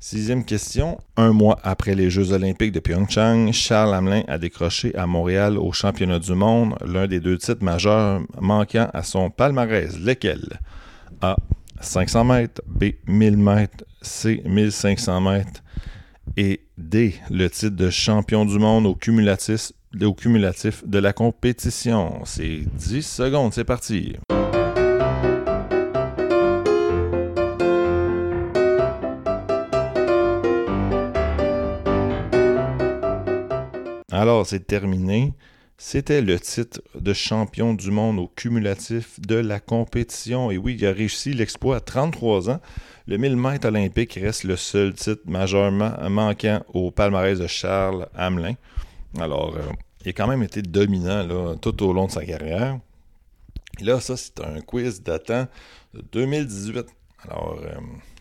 Sixième 0.01 0.45
question. 0.45 0.99
Un 1.17 1.33
mois 1.33 1.59
après 1.63 1.95
les 1.95 2.11
Jeux 2.11 2.33
olympiques 2.33 2.73
de 2.73 2.81
Pyeongchang, 2.81 3.53
Charles 3.53 3.95
Hamelin 3.95 4.23
a 4.29 4.37
décroché 4.37 4.95
à 4.97 5.07
Montréal 5.07 5.57
au 5.57 5.73
championnat 5.73 6.19
du 6.19 6.35
monde 6.35 6.75
l'un 6.85 7.07
des 7.07 7.21
deux 7.21 7.39
titres 7.39 7.65
majeurs 7.65 8.21
manquant 8.39 8.91
à 8.93 9.03
son 9.03 9.31
palmarès. 9.31 9.99
Lequel? 9.99 10.61
A. 11.23 11.37
500 11.81 12.25
mètres, 12.25 12.63
B. 12.67 12.93
1000 13.07 13.37
mètres, 13.37 13.85
C, 14.03 14.43
1500 14.47 15.21
mètres. 15.21 15.63
Et 16.37 16.67
D, 16.79 17.15
le 17.31 17.49
titre 17.49 17.77
de 17.77 17.91
champion 17.91 18.45
du 18.45 18.59
monde 18.59 18.87
au 18.87 18.95
cumulatif, 18.95 19.73
au 20.03 20.15
cumulatif 20.15 20.87
de 20.87 20.99
la 20.99 21.13
compétition. 21.13 22.21
C'est 22.25 22.61
10 22.77 23.03
secondes, 23.03 23.53
c'est 23.53 23.65
parti. 23.65 24.17
Alors, 34.11 34.47
c'est 34.47 34.67
terminé. 34.67 35.35
C'était 35.77 36.23
le 36.23 36.39
titre 36.39 36.81
de 36.99 37.13
champion 37.13 37.75
du 37.75 37.91
monde 37.91 38.21
au 38.21 38.29
cumulatif 38.29 39.21
de 39.21 39.35
la 39.35 39.59
compétition. 39.59 40.51
Et 40.51 40.57
oui, 40.57 40.77
il 40.79 40.87
a 40.87 40.93
réussi 40.93 41.33
l'exploit 41.33 41.77
à 41.77 41.81
33 41.81 42.51
ans. 42.51 42.61
Le 43.09 43.17
1000 43.17 43.37
mètres 43.37 43.67
olympique 43.67 44.15
reste 44.15 44.45
le 44.45 44.57
seul 44.57 44.95
titre 44.95 45.23
majeurement 45.27 45.93
manquant 46.09 46.63
au 46.73 46.93
palmarès 46.93 47.39
de 47.39 47.49
Charles 47.49 48.09
Hamelin. 48.15 48.55
Alors, 49.19 49.57
euh, 49.57 49.63
il 50.05 50.11
a 50.11 50.13
quand 50.13 50.29
même 50.29 50.45
été 50.45 50.63
dominant 50.63 51.57
tout 51.57 51.83
au 51.83 51.93
long 51.93 52.07
de 52.07 52.13
sa 52.13 52.25
carrière. 52.25 52.79
Et 53.81 53.85
là, 53.85 53.99
ça, 54.01 54.17
c'est 54.17 54.41
un 54.41 54.61
quiz 54.61 55.03
datant 55.03 55.49
de 55.93 56.03
2018. 56.13 56.87
Alors, 57.29 57.59
euh, 57.61 57.75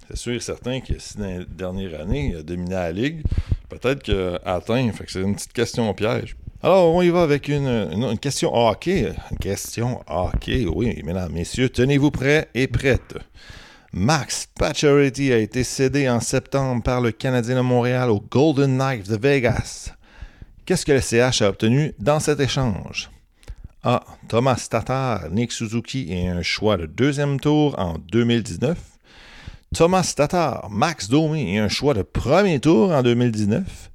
c'est 0.07 0.17
sûr 0.17 0.33
et 0.33 0.39
certain 0.39 0.81
que 0.81 0.97
si 0.97 1.17
dans 1.17 1.39
la 1.39 1.45
dernière 1.45 2.01
année, 2.01 2.29
il 2.29 2.37
a 2.37 2.43
dominé 2.43 2.71
la 2.71 2.91
Ligue, 2.91 3.23
peut-être 3.69 4.01
qu'il 4.01 4.15
a 4.15 4.41
atteint. 4.43 4.91
Fait 4.91 5.05
c'est 5.07 5.21
une 5.21 5.35
petite 5.35 5.53
question 5.53 5.93
piège. 5.93 6.35
Alors, 6.65 6.95
on 6.95 7.01
y 7.01 7.09
va 7.09 7.23
avec 7.23 7.49
une, 7.49 8.17
question 8.21 8.55
hockey. 8.55 9.13
Une 9.31 9.37
question 9.37 9.99
hockey, 10.07 10.65
oui, 10.65 11.01
mesdames, 11.03 11.33
messieurs, 11.33 11.67
tenez-vous 11.67 12.09
prêts 12.09 12.47
et 12.53 12.67
prêtes. 12.67 13.17
Max 13.91 14.47
Pacioretty 14.57 15.33
a 15.33 15.39
été 15.39 15.65
cédé 15.65 16.07
en 16.07 16.21
septembre 16.21 16.81
par 16.81 17.01
le 17.01 17.11
Canadien 17.11 17.57
de 17.57 17.61
Montréal 17.61 18.09
au 18.09 18.21
Golden 18.21 18.77
Knights 18.77 19.09
de 19.09 19.17
Vegas. 19.17 19.91
Qu'est-ce 20.65 20.85
que 20.85 20.93
le 20.93 21.01
CH 21.01 21.41
a 21.41 21.49
obtenu 21.49 21.91
dans 21.99 22.21
cet 22.21 22.39
échange? 22.39 23.11
A. 23.83 24.01
Thomas 24.29 24.65
Tatar, 24.69 25.29
Nick 25.31 25.51
Suzuki 25.51 26.13
et 26.13 26.29
un 26.29 26.43
choix 26.43 26.77
de 26.77 26.85
deuxième 26.85 27.41
tour 27.41 27.77
en 27.77 27.97
2019. 28.09 28.77
Thomas 29.75 30.13
Tatar, 30.15 30.69
Max 30.69 31.09
Domi 31.09 31.55
et 31.55 31.59
un 31.59 31.67
choix 31.67 31.93
de 31.93 32.03
premier 32.03 32.61
tour 32.61 32.93
en 32.93 33.03
2019. 33.03 33.89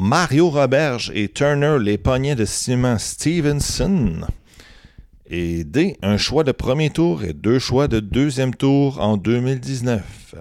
Mario 0.00 0.48
Roberge 0.48 1.10
et 1.12 1.28
Turner 1.28 1.76
les 1.80 1.98
poignets 1.98 2.36
de 2.36 2.44
ciment 2.44 2.98
Stevenson. 2.98 4.28
Et 5.26 5.64
D, 5.64 5.96
un 6.02 6.16
choix 6.16 6.44
de 6.44 6.52
premier 6.52 6.90
tour 6.90 7.24
et 7.24 7.32
deux 7.32 7.58
choix 7.58 7.88
de 7.88 7.98
deuxième 7.98 8.54
tour 8.54 9.00
en 9.00 9.16
2019. 9.16 10.36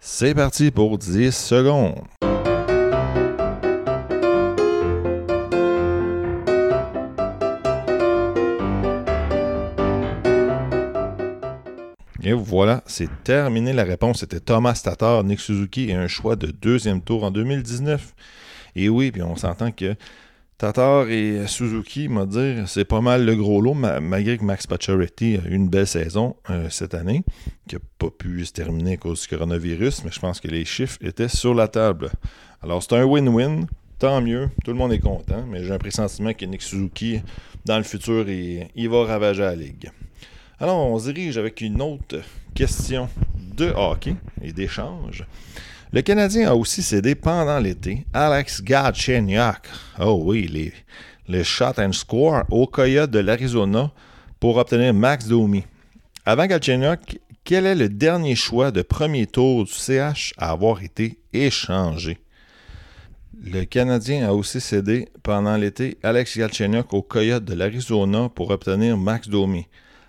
C'est 0.00 0.34
parti 0.34 0.70
pour 0.70 0.96
10 0.96 1.30
secondes. 1.30 2.00
Et 12.22 12.32
voilà, 12.32 12.82
c'est 12.86 13.10
terminé. 13.24 13.74
La 13.74 13.84
réponse 13.84 14.22
était 14.22 14.40
Thomas 14.40 14.80
Tatar, 14.82 15.22
Nick 15.22 15.40
Suzuki 15.40 15.90
et 15.90 15.94
un 15.94 16.08
choix 16.08 16.34
de 16.34 16.46
deuxième 16.46 17.02
tour 17.02 17.24
en 17.24 17.30
2019. 17.30 18.14
Et 18.76 18.88
oui, 18.88 19.10
puis 19.10 19.22
on 19.22 19.34
s'entend 19.34 19.72
que 19.72 19.96
Tatar 20.58 21.08
et 21.08 21.46
Suzuki, 21.46 22.08
m'a 22.08 22.26
dit, 22.26 22.56
c'est 22.66 22.84
pas 22.84 23.00
mal 23.00 23.24
le 23.24 23.34
gros 23.34 23.60
lot, 23.60 23.74
malgré 23.74 24.38
que 24.38 24.44
Max 24.44 24.66
Pacioretty 24.66 25.38
a 25.38 25.48
eu 25.48 25.54
une 25.54 25.68
belle 25.68 25.86
saison 25.86 26.36
euh, 26.50 26.68
cette 26.70 26.94
année, 26.94 27.24
qui 27.68 27.74
n'a 27.74 27.80
pas 27.98 28.10
pu 28.10 28.44
se 28.44 28.52
terminer 28.52 28.92
à 28.92 28.96
cause 28.98 29.22
du 29.22 29.28
coronavirus, 29.28 30.04
mais 30.04 30.10
je 30.10 30.20
pense 30.20 30.40
que 30.40 30.48
les 30.48 30.64
chiffres 30.64 30.98
étaient 31.00 31.28
sur 31.28 31.54
la 31.54 31.68
table. 31.68 32.10
Alors 32.62 32.82
c'est 32.82 32.94
un 32.94 33.04
win-win, 33.04 33.66
tant 33.98 34.20
mieux, 34.20 34.48
tout 34.64 34.72
le 34.72 34.78
monde 34.78 34.92
est 34.92 34.98
content, 34.98 35.44
mais 35.46 35.64
j'ai 35.64 35.72
un 35.72 35.78
pressentiment 35.78 36.32
que 36.32 36.44
Nick 36.44 36.62
Suzuki, 36.62 37.20
dans 37.64 37.78
le 37.78 37.84
futur, 37.84 38.28
il, 38.28 38.68
il 38.74 38.88
va 38.88 39.04
ravager 39.04 39.42
la 39.42 39.56
ligue. 39.56 39.90
Alors, 40.58 40.78
on 40.78 40.98
se 40.98 41.10
dirige 41.10 41.36
avec 41.36 41.60
une 41.60 41.82
autre 41.82 42.22
question 42.54 43.10
de 43.36 43.66
hockey 43.76 44.16
et 44.40 44.54
d'échange. 44.54 45.26
Le 45.92 46.02
Canadien 46.02 46.48
a 46.48 46.54
aussi 46.54 46.82
cédé 46.82 47.14
pendant 47.14 47.60
l'été 47.60 48.06
Alex 48.12 48.60
Galchenyuk, 48.60 49.68
oh 50.00 50.20
oui, 50.24 50.72
les, 51.28 51.44
shot 51.44 51.78
and 51.78 51.92
score 51.92 52.42
au 52.50 52.66
Coyote 52.66 53.12
de 53.12 53.20
l'Arizona 53.20 53.92
pour 54.40 54.56
obtenir 54.56 54.92
Max 54.92 55.28
Domi. 55.28 55.64
Avant 56.24 56.46
Galchenyuk, 56.46 57.20
quel 57.44 57.66
est 57.66 57.76
le 57.76 57.88
dernier 57.88 58.34
choix 58.34 58.72
de 58.72 58.82
premier 58.82 59.28
tour 59.28 59.64
du 59.64 59.72
CH 59.72 60.34
à 60.36 60.50
avoir 60.50 60.82
été 60.82 61.20
échangé? 61.32 62.18
Le 63.44 63.64
Canadien 63.64 64.28
a 64.28 64.32
aussi 64.32 64.60
cédé 64.60 65.08
pendant 65.22 65.56
l'été 65.56 65.98
Alex 66.02 66.36
Galchenyuk 66.36 66.92
au 66.94 67.02
Coyote 67.02 67.44
de 67.44 67.54
l'Arizona 67.54 68.28
pour 68.28 68.50
obtenir 68.50 68.98
Max 68.98 69.28
Domi. 69.28 69.66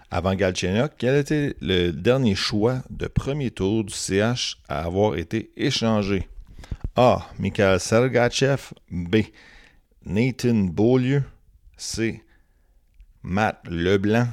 Avant 0.09 0.35
Galchenyuk, 0.35 0.93
quel 0.97 1.17
était 1.17 1.55
le 1.59 1.91
dernier 1.91 2.35
choix 2.35 2.81
de 2.89 3.07
premier 3.07 3.51
tour 3.51 3.83
du 3.83 3.93
CH 3.93 4.57
à 4.69 4.85
avoir 4.85 5.17
été 5.17 5.51
échangé? 5.57 6.29
A. 6.95 7.27
Mikhail 7.37 7.79
Sergachev. 7.79 8.71
B. 8.89 9.17
Nathan 10.05 10.69
Beaulieu. 10.71 11.23
C. 11.75 12.23
Matt 13.21 13.59
Leblanc. 13.69 14.27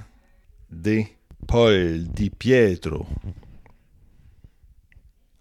D. 0.71 1.09
Paul 1.49 2.05
Di 2.05 2.31
Pietro. 2.31 3.07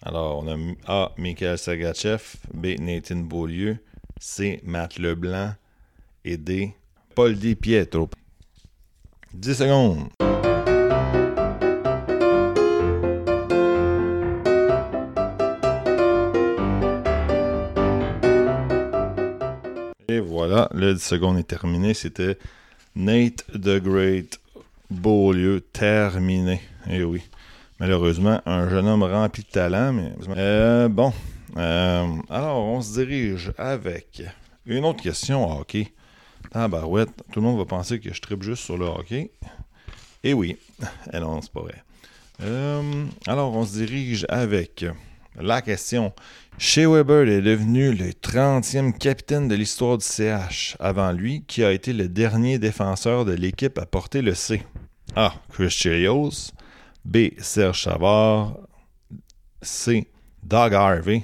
Alors, 0.02 0.44
on 0.44 0.48
a 0.48 0.76
A. 0.88 1.12
Mikhail 1.18 1.60
Sergachev. 1.60 2.38
B. 2.54 2.76
Nathan 2.80 3.22
Beaulieu. 3.22 3.78
C. 4.20 4.60
Matt 4.64 4.98
Leblanc. 4.98 5.54
Et 6.26 6.38
D. 6.38 6.74
Paul 7.16 7.36
Di 7.36 7.56
Pietro. 7.56 8.10
10 9.34 9.56
secondes. 9.56 10.08
Et 20.08 20.20
voilà, 20.20 20.70
le 20.74 20.94
10 20.94 21.02
secondes 21.02 21.38
est 21.40 21.44
terminé. 21.44 21.94
C'était 21.94 22.38
Nate 22.96 23.46
the 23.54 23.82
Great 23.82 24.40
Beaulieu 24.92 25.62
terminé. 25.62 26.62
Eh 26.90 27.04
oui. 27.04 27.22
Malheureusement, 27.80 28.40
un 28.46 28.70
jeune 28.70 28.88
homme 28.88 29.04
rempli 29.04 29.44
de 29.44 29.50
talent. 29.50 29.94
Mais 29.94 30.12
euh, 30.38 30.88
bon. 30.88 31.12
Euh, 31.58 32.08
alors, 32.30 32.64
on 32.64 32.82
se 32.82 33.00
dirige 33.00 33.52
avec 33.58 34.22
une 34.66 34.86
autre 34.86 35.02
question 35.02 35.60
OK. 35.60 35.78
Ah, 36.56 36.68
barouette, 36.68 37.10
tout 37.32 37.40
le 37.40 37.48
monde 37.48 37.58
va 37.58 37.66
penser 37.66 38.00
que 38.00 38.14
je 38.14 38.22
tripe 38.22 38.44
juste 38.44 38.64
sur 38.64 38.78
le 38.78 38.86
hockey. 38.86 39.32
Et 40.24 40.34
oui, 40.34 40.56
eh 41.12 41.20
non, 41.20 41.42
c'est 41.42 41.52
pas 41.52 41.62
vrai. 41.62 41.84
Euh, 42.42 43.06
alors, 43.26 43.56
on 43.56 43.66
se 43.66 43.74
dirige 43.74 44.28
avec 44.30 44.86
la 45.36 45.64
question. 45.64 46.14
Shea 46.60 46.88
Weber 46.88 47.28
est 47.28 47.42
devenu 47.42 47.92
le 47.92 48.12
30e 48.12 48.96
capitaine 48.96 49.48
de 49.48 49.56
l'histoire 49.56 49.98
du 49.98 50.06
CH. 50.06 50.78
Avant 50.80 51.12
lui, 51.12 51.44
qui 51.48 51.64
a 51.64 51.72
été 51.72 51.92
le 51.92 52.08
dernier 52.08 52.60
défenseur 52.60 53.26
de 53.26 53.34
l'équipe 53.34 53.80
à 53.80 53.88
porter 53.88 54.22
le 54.22 54.36
C. 54.36 54.62
A. 55.16 55.34
Chris 55.50 55.72
Chilios. 55.72 56.52
B. 57.04 57.30
Serge 57.40 57.80
Chavard. 57.80 58.58
C. 59.64 60.08
Doug 60.44 60.76
Harvey. 60.76 61.24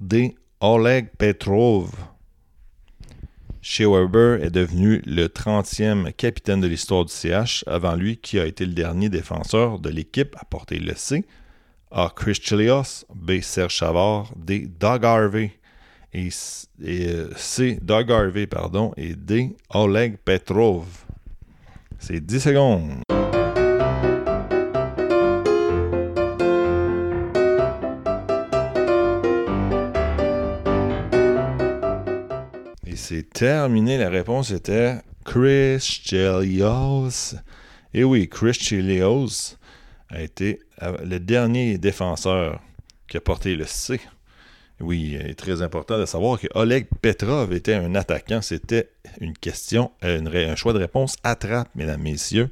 D. 0.00 0.34
Oleg 0.60 1.10
Petrov. 1.16 1.92
Shea 3.66 3.86
Weber 3.86 4.44
est 4.44 4.50
devenu 4.50 5.00
le 5.06 5.26
30e 5.26 6.12
capitaine 6.12 6.60
de 6.60 6.66
l'histoire 6.66 7.06
du 7.06 7.10
CH, 7.10 7.64
avant 7.66 7.94
lui 7.94 8.18
qui 8.18 8.38
a 8.38 8.44
été 8.44 8.66
le 8.66 8.74
dernier 8.74 9.08
défenseur 9.08 9.78
de 9.78 9.88
l'équipe 9.88 10.36
à 10.38 10.44
porter 10.44 10.78
le 10.78 10.92
C. 10.94 11.24
A. 11.90 12.12
Chris 12.14 12.34
Chilios, 12.42 13.06
B. 13.14 13.40
Serge 13.40 13.72
Chavard, 13.72 14.30
D. 14.36 14.68
Doug 14.78 15.06
Harvey, 15.06 15.52
et, 16.12 16.28
euh, 16.82 17.30
Harvey, 18.10 18.46
pardon, 18.46 18.92
et 18.98 19.14
D. 19.14 19.56
Oleg 19.70 20.18
Petrov. 20.22 20.84
C'est 21.98 22.20
10 22.20 22.40
secondes. 22.40 23.03
C'est 33.04 33.28
terminé. 33.30 33.98
La 33.98 34.08
réponse 34.08 34.50
était 34.50 34.96
Chris 35.26 35.78
Chelios. 35.78 37.34
Et 37.92 38.02
oui, 38.02 38.30
Chris 38.30 38.54
Chelios 38.54 39.58
a 40.08 40.22
été 40.22 40.60
euh, 40.82 40.96
le 41.04 41.20
dernier 41.20 41.76
défenseur 41.76 42.62
qui 43.06 43.18
a 43.18 43.20
porté 43.20 43.56
le 43.56 43.66
C. 43.66 44.00
Oui, 44.80 45.18
il 45.20 45.30
est 45.30 45.34
très 45.34 45.60
important 45.60 45.98
de 45.98 46.06
savoir 46.06 46.40
que 46.40 46.46
Oleg 46.54 46.86
Petrov 47.02 47.52
était 47.52 47.74
un 47.74 47.94
attaquant. 47.94 48.40
C'était 48.40 48.88
une 49.20 49.36
question, 49.36 49.90
un 50.00 50.56
choix 50.56 50.72
de 50.72 50.78
réponse 50.78 51.16
à 51.22 51.36
trappe, 51.36 51.68
mesdames, 51.74 52.00
messieurs. 52.00 52.48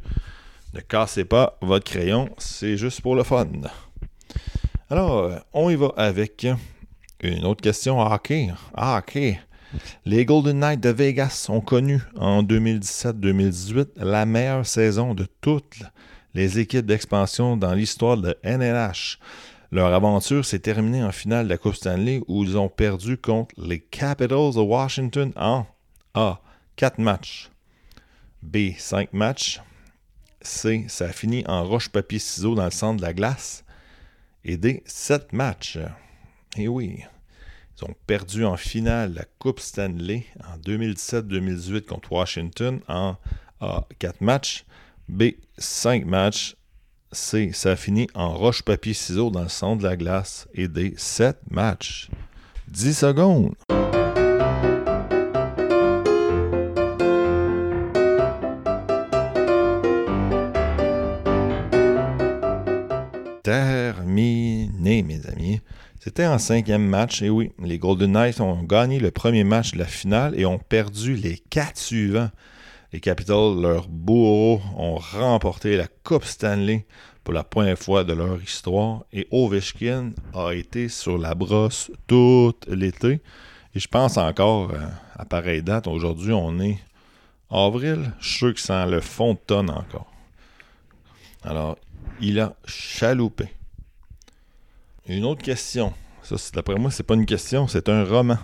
Ne 0.74 0.80
cassez 0.80 1.24
pas 1.24 1.56
votre 1.62 1.90
crayon, 1.90 2.28
c'est 2.36 2.76
juste 2.76 3.00
pour 3.00 3.16
le 3.16 3.22
fun. 3.22 3.48
Alors, 4.90 5.32
on 5.54 5.70
y 5.70 5.76
va 5.76 5.94
avec 5.96 6.46
une 7.22 7.46
autre 7.46 7.62
question 7.62 8.00
hockey. 8.00 8.50
Hockey. 8.76 9.40
Les 10.04 10.24
Golden 10.24 10.58
Knights 10.58 10.80
de 10.80 10.90
Vegas 10.90 11.46
ont 11.48 11.60
connu 11.60 12.00
en 12.16 12.42
2017-2018 12.42 13.88
la 13.96 14.26
meilleure 14.26 14.66
saison 14.66 15.14
de 15.14 15.26
toutes 15.40 15.82
les 16.34 16.58
équipes 16.58 16.86
d'expansion 16.86 17.56
dans 17.56 17.74
l'histoire 17.74 18.16
de 18.16 18.36
NLH. 18.44 19.18
Leur 19.70 19.92
aventure 19.94 20.44
s'est 20.44 20.58
terminée 20.58 21.02
en 21.02 21.12
finale 21.12 21.46
de 21.46 21.50
la 21.50 21.58
Coupe 21.58 21.74
Stanley 21.74 22.20
où 22.28 22.44
ils 22.44 22.58
ont 22.58 22.68
perdu 22.68 23.16
contre 23.16 23.54
les 23.56 23.80
Capitals 23.80 24.54
de 24.54 24.60
Washington 24.60 25.32
en 25.36 25.66
A. 26.14 26.40
4 26.76 26.98
matchs. 26.98 27.50
B. 28.42 28.72
5 28.76 29.12
matchs. 29.12 29.62
C. 30.42 30.84
Ça 30.88 31.06
a 31.06 31.12
fini 31.12 31.44
en 31.46 31.64
roche-papier-ciseaux 31.64 32.54
dans 32.54 32.64
le 32.64 32.70
centre 32.70 32.98
de 32.98 33.02
la 33.02 33.14
glace. 33.14 33.64
Et 34.44 34.56
D. 34.56 34.82
7 34.84 35.32
matchs. 35.32 35.78
Et 36.56 36.68
oui, 36.68 37.04
ont 37.84 37.94
perdu 38.06 38.44
en 38.44 38.56
finale 38.56 39.14
la 39.14 39.24
Coupe 39.38 39.60
Stanley 39.60 40.24
en 40.44 40.58
2017-2018 40.58 41.86
contre 41.86 42.12
Washington 42.12 42.80
en 42.88 43.16
A, 43.60 43.86
4 43.98 44.20
matchs. 44.20 44.64
B, 45.08 45.32
5 45.58 46.06
matchs. 46.06 46.56
C, 47.12 47.50
ça 47.52 47.72
a 47.72 47.76
fini 47.76 48.06
en 48.14 48.32
roche-papier-ciseaux 48.34 49.30
dans 49.30 49.42
le 49.42 49.48
centre 49.48 49.82
de 49.82 49.88
la 49.88 49.96
glace. 49.96 50.48
Et 50.54 50.68
D, 50.68 50.94
7 50.96 51.38
matchs. 51.50 52.08
10 52.68 52.98
secondes. 52.98 53.54
Terminé, 63.42 65.02
mes. 65.02 65.31
C'était 66.04 66.26
en 66.26 66.38
cinquième 66.38 66.84
match, 66.84 67.22
et 67.22 67.30
oui, 67.30 67.52
les 67.60 67.78
Golden 67.78 68.10
Knights 68.10 68.40
ont 68.40 68.64
gagné 68.64 68.98
le 68.98 69.12
premier 69.12 69.44
match 69.44 69.70
de 69.70 69.78
la 69.78 69.84
finale 69.84 70.36
et 70.36 70.44
ont 70.44 70.58
perdu 70.58 71.14
les 71.14 71.38
quatre 71.38 71.78
suivants. 71.78 72.28
Les 72.92 72.98
Capitals, 72.98 73.60
leurs 73.60 73.86
bourreaux, 73.86 74.60
ont 74.76 74.96
remporté 74.96 75.76
la 75.76 75.86
Coupe 76.02 76.24
Stanley 76.24 76.86
pour 77.22 77.32
la 77.32 77.44
première 77.44 77.78
fois 77.78 78.02
de 78.02 78.14
leur 78.14 78.42
histoire 78.42 79.04
et 79.12 79.28
Ovechkin 79.30 80.10
a 80.34 80.50
été 80.54 80.88
sur 80.88 81.18
la 81.18 81.36
brosse 81.36 81.92
tout 82.08 82.54
l'été. 82.66 83.20
Et 83.76 83.78
je 83.78 83.86
pense 83.86 84.16
encore, 84.16 84.72
euh, 84.72 84.80
à 85.14 85.24
pareille 85.24 85.62
date, 85.62 85.86
aujourd'hui 85.86 86.32
on 86.32 86.58
est 86.58 86.80
avril, 87.48 88.12
je 88.18 88.28
suis 88.28 88.38
sûr 88.38 88.54
que 88.54 88.60
c'est 88.60 88.86
le 88.86 89.00
fond 89.00 89.34
de 89.34 89.38
tonne 89.46 89.70
encore. 89.70 90.10
Alors, 91.44 91.78
il 92.20 92.40
a 92.40 92.56
chaloupé. 92.66 93.50
Une 95.08 95.24
autre 95.24 95.42
question. 95.42 95.92
Ça, 96.22 96.36
d'après 96.54 96.76
moi, 96.76 96.92
c'est 96.92 97.02
pas 97.02 97.14
une 97.14 97.26
question, 97.26 97.66
c'est 97.66 97.88
un 97.88 98.04
roman. 98.04 98.38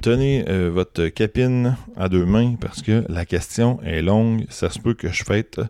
Tenez 0.00 0.44
euh, 0.48 0.70
votre 0.70 1.08
capine 1.08 1.76
à 1.96 2.08
deux 2.08 2.24
mains 2.24 2.54
parce 2.58 2.80
que 2.80 3.04
la 3.10 3.26
question 3.26 3.80
est 3.82 4.00
longue. 4.00 4.46
Ça 4.48 4.70
se 4.70 4.78
peut 4.78 4.94
que 4.94 5.08
je 5.08 5.22
fête 5.22 5.60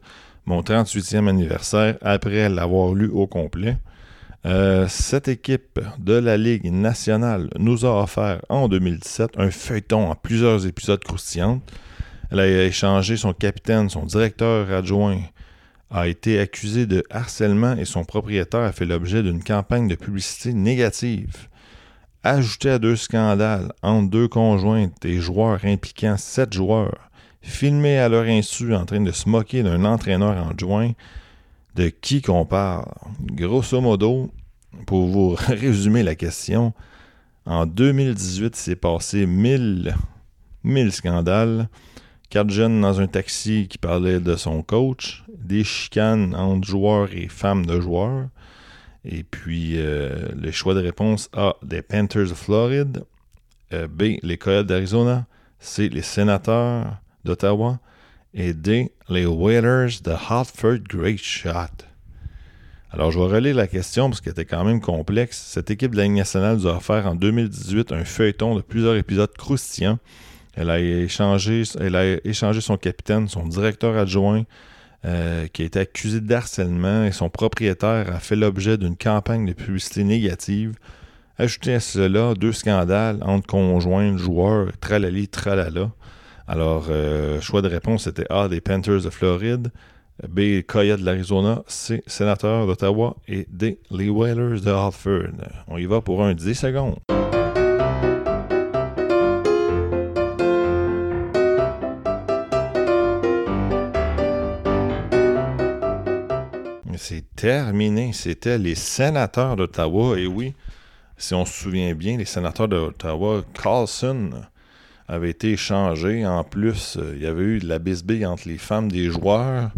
mon 0.47 0.63
38e 0.63 1.29
anniversaire 1.29 1.99
après 2.01 2.49
l'avoir 2.49 2.95
lu 2.95 3.09
au 3.09 3.27
complet. 3.27 3.77
Euh, 4.47 4.87
cette 4.89 5.27
équipe 5.27 5.81
de 5.99 6.13
la 6.13 6.37
Ligue 6.37 6.71
nationale 6.71 7.49
nous 7.59 7.85
a 7.85 8.03
offert 8.03 8.41
en 8.49 8.69
2017 8.69 9.33
un 9.37 9.51
feuilleton 9.51 10.11
en 10.11 10.15
plusieurs 10.15 10.65
épisodes 10.65 11.03
croustillants. 11.03 11.61
Elle 12.31 12.41
a 12.41 12.65
échangé 12.65 13.17
son 13.17 13.33
capitaine, 13.33 13.91
son 13.91 14.05
directeur 14.05 14.71
adjoint, 14.71 15.19
a 15.91 16.09
été 16.09 16.41
accusé 16.41 16.87
de 16.87 17.05
harcèlement 17.11 17.77
et 17.77 17.85
son 17.85 18.05
propriétaire 18.05 18.61
a 18.61 18.73
fait 18.73 18.85
l'objet 18.85 19.23
d'une 19.23 19.43
campagne 19.43 19.89
de 19.89 19.95
publicité 19.95 20.53
négative. 20.53 21.49
Ajouté 22.23 22.71
à 22.71 22.79
deux 22.79 22.97
scandales 22.97 23.73
entre 23.83 24.11
deux 24.11 24.29
conjointes 24.29 25.05
et 25.05 25.21
joueurs 25.21 25.65
impliquant 25.65 26.17
sept 26.17 26.53
joueurs, 26.53 27.11
filmés 27.43 27.99
à 27.99 28.09
leur 28.09 28.25
insu 28.25 28.75
en 28.75 28.87
train 28.87 29.03
de 29.03 29.13
se 29.13 29.29
moquer 29.29 29.63
d'un 29.63 29.85
entraîneur 29.85 30.49
adjoint, 30.49 30.93
de 31.75 31.89
qui 31.89 32.23
qu'on 32.23 32.47
parle? 32.47 32.87
Grosso 33.21 33.81
modo, 33.81 34.31
pour 34.87 35.07
vous 35.07 35.35
résumer 35.49 36.03
la 36.03 36.15
question, 36.15 36.73
en 37.47 37.67
2018, 37.67 38.57
c'est 38.57 38.77
passé 38.77 39.27
1000, 39.27 39.95
1000 40.65 40.93
scandales. 40.93 41.69
Quatre 42.31 42.51
jeunes 42.51 42.81
dans 42.81 43.01
un 43.01 43.07
taxi 43.07 43.69
qui 43.69 43.79
parlaient 43.79 44.21
de 44.21 44.37
son 44.37 44.63
coach, 44.63 45.25
des 45.37 45.65
chicanes 45.65 46.35
entre 46.35 46.67
joueurs 46.67 47.13
et 47.13 47.29
femmes 47.29 47.65
de 47.67 47.81
joueurs, 47.81 48.29
et 49.05 49.23
puis 49.23 49.75
euh, 49.77 50.29
le 50.35 50.51
choix 50.51 50.75
de 50.75 50.81
réponse 50.81 51.29
A, 51.33 51.55
des 51.63 51.83
Panthers 51.83 52.29
de 52.29 52.35
Floride, 52.35 53.05
euh, 53.73 53.87
B, 53.87 54.19
les 54.23 54.39
Coyotes 54.39 54.67
d'Arizona, 54.67 55.27
C, 55.59 55.89
les 55.89 56.03
Sénateurs 56.03 56.97
d'Ottawa, 57.25 57.79
et 58.35 58.53
D, 58.53 58.93
les 59.09 59.27
Whalers 59.27 60.01
de 60.03 60.11
Hartford 60.11 60.81
Great 60.89 61.19
Shot. 61.19 61.85
Alors, 62.91 63.11
je 63.11 63.19
vais 63.19 63.27
relire 63.27 63.57
la 63.57 63.67
question 63.67 64.09
parce 64.09 64.21
qu'elle 64.21 64.33
était 64.33 64.45
quand 64.45 64.65
même 64.65 64.81
complexe. 64.81 65.41
Cette 65.49 65.71
équipe 65.71 65.93
de 65.93 65.97
la 65.97 66.05
Ligue 66.05 66.13
nationale 66.13 66.57
nous 66.57 66.67
a 66.67 66.77
offert 66.77 67.07
en 67.07 67.15
2018 67.15 67.93
un 67.93 68.05
feuilleton 68.05 68.55
de 68.55 68.61
plusieurs 68.61 68.95
épisodes 68.95 69.33
croustillants 69.37 69.99
elle 70.57 70.71
a 70.71 70.81
échangé, 70.81 71.65
son 71.65 72.77
capitaine, 72.77 73.29
son 73.29 73.47
directeur 73.47 73.97
adjoint, 73.97 74.45
euh, 75.05 75.47
qui 75.49 75.63
a 75.63 75.65
été 75.67 75.81
accusé 75.81 76.21
d'harcèlement 76.21 77.05
et 77.05 77.13
son 77.13 77.29
propriétaire 77.29 78.15
a 78.15 78.21
fait 78.21 78.37
l'objet 78.37 78.79
d'une 78.79 78.97
campagne 78.97 79.45
de 79.47 79.53
publicité 79.53 80.05
négative. 80.05 80.75
Ajouté 81.37 81.75
à 81.75 81.81
cela, 81.81 82.35
deux 82.35 82.53
scandales 82.53 83.19
entre 83.23 83.47
conjoints, 83.47 84.17
joueurs, 84.17 84.69
tralali, 84.81 85.29
tralala. 85.29 85.91
Alors, 86.47 86.87
euh, 86.91 87.41
choix 87.41 87.61
de 87.61 87.69
réponse 87.69 88.05
c'était 88.05 88.27
A, 88.31 88.49
des 88.49 88.61
Panthers 88.61 89.03
de 89.03 89.11
Floride, 89.11 89.73
B, 90.29 90.63
Coyote 90.67 91.01
de 91.01 91.05
l'Arizona, 91.05 91.63
C, 91.67 92.03
Sénateur 92.07 92.67
d'Ottawa 92.67 93.17
et 93.27 93.47
D, 93.51 93.81
les 93.91 94.09
Whalers 94.09 94.61
de 94.61 94.71
Hartford. 94.71 95.33
On 95.67 95.77
y 95.77 95.87
va 95.87 96.01
pour 96.01 96.23
un 96.23 96.35
10 96.35 96.55
secondes. 96.55 96.99
C'est 107.07 107.37
terminé. 107.37 108.15
C'était 108.15 108.57
les 108.57 108.75
sénateurs 108.75 109.57
d'Ottawa. 109.57 110.19
Et 110.19 110.27
oui, 110.27 110.55
si 111.19 111.35
on 111.35 111.45
se 111.45 111.53
souvient 111.53 111.93
bien, 111.93 112.17
les 112.17 112.25
sénateurs 112.25 112.67
d'Ottawa, 112.67 113.45
Carlson 113.53 114.31
avait 115.07 115.29
été 115.29 115.53
échangé. 115.53 116.25
En 116.27 116.45
plus, 116.45 116.97
euh, 116.97 117.13
il 117.15 117.23
y 117.23 117.27
avait 117.27 117.43
eu 117.43 117.59
de 117.59 117.69
la 117.69 117.79
bisbille 117.79 118.25
entre 118.25 118.49
les 118.49 118.57
femmes 118.57 118.91
des 118.91 119.11
joueurs. 119.11 119.71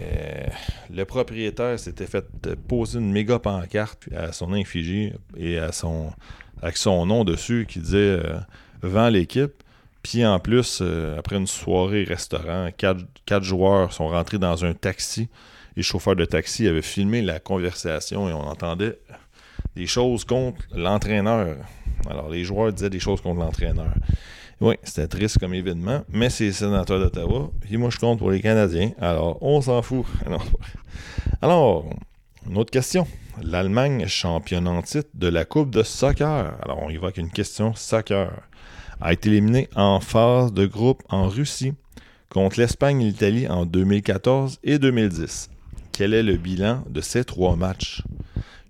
Euh, 0.00 0.46
le 0.92 1.04
propriétaire 1.04 1.78
s'était 1.78 2.06
fait 2.06 2.26
poser 2.66 2.98
une 2.98 3.12
méga 3.12 3.38
pancarte 3.38 4.08
à 4.12 4.32
son 4.32 4.52
infligé 4.52 5.14
et 5.36 5.58
à 5.58 5.70
son, 5.70 6.10
avec 6.60 6.76
son 6.76 7.06
nom 7.06 7.22
dessus 7.22 7.66
qui 7.68 7.78
disait 7.78 8.18
euh, 8.18 8.40
Vend 8.82 9.10
l'équipe. 9.10 9.62
Puis 10.02 10.26
en 10.26 10.40
plus, 10.40 10.82
après 11.16 11.36
une 11.36 11.46
soirée 11.46 12.02
restaurant, 12.02 12.70
quatre, 12.76 13.44
joueurs 13.44 13.92
sont 13.92 14.08
rentrés 14.08 14.40
dans 14.40 14.64
un 14.64 14.74
taxi 14.74 15.28
les 15.76 15.82
chauffeurs 15.82 16.16
de 16.16 16.24
taxi 16.24 16.66
avaient 16.68 16.82
filmé 16.82 17.22
la 17.22 17.40
conversation 17.40 18.28
et 18.28 18.32
on 18.32 18.46
entendait 18.46 18.98
des 19.76 19.86
choses 19.86 20.24
contre 20.24 20.62
l'entraîneur. 20.74 21.56
Alors, 22.08 22.28
les 22.30 22.44
joueurs 22.44 22.72
disaient 22.72 22.90
des 22.90 23.00
choses 23.00 23.20
contre 23.20 23.40
l'entraîneur. 23.40 23.92
Oui, 24.60 24.76
c'était 24.82 25.08
triste 25.08 25.38
comme 25.38 25.54
événement, 25.54 26.02
mais 26.08 26.30
c'est 26.30 26.44
les 26.44 26.52
sénateurs 26.52 27.00
d'Ottawa. 27.00 27.50
Et 27.70 27.76
moi, 27.76 27.90
je 27.90 27.98
compte 27.98 28.18
pour 28.18 28.30
les 28.30 28.40
Canadiens. 28.40 28.92
Alors, 29.00 29.38
on 29.42 29.60
s'en 29.60 29.82
fout. 29.82 30.06
Alors, 31.42 31.90
une 32.48 32.58
autre 32.58 32.70
question. 32.70 33.06
L'Allemagne, 33.42 34.06
championne 34.06 34.68
en 34.68 34.82
titre 34.82 35.08
de 35.14 35.26
la 35.26 35.44
Coupe 35.44 35.70
de 35.70 35.82
soccer. 35.82 36.54
Alors, 36.62 36.80
on 36.82 36.90
y 36.90 36.96
va 36.96 37.04
avec 37.04 37.16
une 37.16 37.30
question 37.30 37.74
soccer. 37.74 38.30
A 39.00 39.12
été 39.12 39.30
éliminée 39.30 39.68
en 39.74 40.00
phase 40.00 40.52
de 40.52 40.66
groupe 40.66 41.02
en 41.08 41.28
Russie 41.28 41.72
contre 42.28 42.60
l'Espagne 42.60 43.00
et 43.02 43.06
l'Italie 43.06 43.48
en 43.48 43.66
2014 43.66 44.60
et 44.62 44.78
2010. 44.78 45.50
Quel 45.92 46.14
est 46.14 46.22
le 46.22 46.38
bilan 46.38 46.84
de 46.88 47.02
ces 47.02 47.22
trois 47.22 47.54
matchs? 47.54 48.02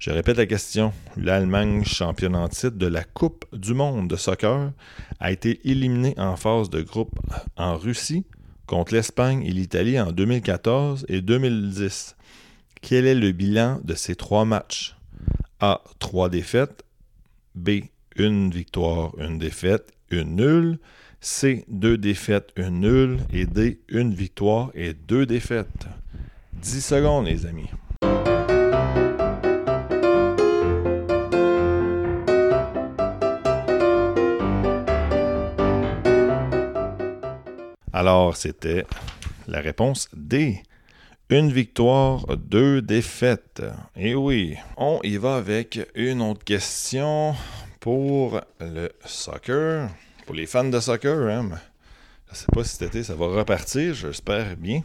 Je 0.00 0.10
répète 0.10 0.38
la 0.38 0.46
question. 0.46 0.92
L'Allemagne, 1.16 1.84
championne 1.84 2.34
en 2.34 2.48
titre 2.48 2.76
de 2.76 2.88
la 2.88 3.04
Coupe 3.04 3.44
du 3.52 3.74
monde 3.74 4.08
de 4.08 4.16
soccer, 4.16 4.72
a 5.20 5.30
été 5.30 5.60
éliminée 5.70 6.14
en 6.18 6.34
phase 6.34 6.68
de 6.68 6.82
groupe 6.82 7.16
en 7.56 7.76
Russie 7.76 8.24
contre 8.66 8.94
l'Espagne 8.94 9.44
et 9.46 9.52
l'Italie 9.52 10.00
en 10.00 10.10
2014 10.10 11.06
et 11.08 11.20
2010. 11.20 12.16
Quel 12.80 13.06
est 13.06 13.14
le 13.14 13.30
bilan 13.30 13.80
de 13.84 13.94
ces 13.94 14.16
trois 14.16 14.44
matchs? 14.44 14.96
A. 15.60 15.80
Trois 16.00 16.28
défaites. 16.28 16.82
B. 17.54 17.82
Une 18.16 18.50
victoire, 18.50 19.16
une 19.18 19.38
défaite, 19.38 19.92
une 20.10 20.34
nulle. 20.34 20.78
C. 21.20 21.64
Deux 21.68 21.98
défaites, 21.98 22.50
une 22.56 22.80
nulle. 22.80 23.18
Et 23.32 23.46
D. 23.46 23.80
Une 23.88 24.12
victoire 24.12 24.72
et 24.74 24.92
deux 24.92 25.24
défaites. 25.24 25.86
10 26.62 26.80
secondes, 26.80 27.26
les 27.26 27.44
amis. 27.44 27.68
Alors, 37.92 38.36
c'était 38.36 38.86
la 39.48 39.60
réponse 39.60 40.08
D. 40.14 40.62
Une 41.30 41.50
victoire, 41.50 42.26
deux 42.36 42.80
défaites. 42.80 43.62
Et 43.96 44.14
oui, 44.14 44.56
on 44.76 45.00
y 45.02 45.16
va 45.16 45.36
avec 45.36 45.80
une 45.96 46.22
autre 46.22 46.44
question 46.44 47.34
pour 47.80 48.40
le 48.60 48.90
soccer. 49.04 49.88
Pour 50.26 50.36
les 50.36 50.46
fans 50.46 50.62
de 50.62 50.78
soccer, 50.78 51.28
hein? 51.28 51.48
je 52.26 52.32
ne 52.32 52.36
sais 52.36 52.46
pas 52.52 52.62
si 52.62 52.76
cet 52.76 52.82
été 52.82 53.02
ça 53.02 53.16
va 53.16 53.26
repartir, 53.26 53.94
j'espère 53.94 54.56
bien. 54.56 54.82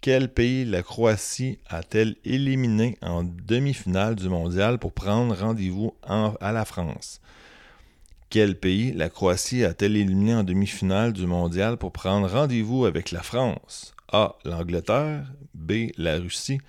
Quel 0.00 0.32
pays 0.32 0.64
la 0.64 0.82
Croatie 0.82 1.58
a-t-elle 1.68 2.16
éliminé 2.24 2.98
en 3.02 3.24
demi-finale 3.24 4.14
du 4.14 4.28
mondial 4.28 4.78
pour 4.78 4.92
prendre 4.92 5.34
rendez-vous 5.36 5.94
à 6.02 6.52
la 6.52 6.64
France? 6.64 7.20
Quel 8.30 8.58
pays 8.58 8.92
la 8.92 9.08
Croatie 9.08 9.64
a-t-elle 9.64 9.96
éliminé 9.96 10.34
en 10.34 10.44
demi-finale 10.44 11.12
du 11.14 11.26
mondial 11.26 11.78
pour 11.78 11.92
prendre 11.92 12.28
rendez-vous 12.28 12.84
avec 12.84 13.10
la 13.10 13.22
France? 13.22 13.94
A. 14.12 14.36
L'Angleterre. 14.44 15.26
B. 15.54 15.90
La 15.96 16.18
Russie. 16.18 16.60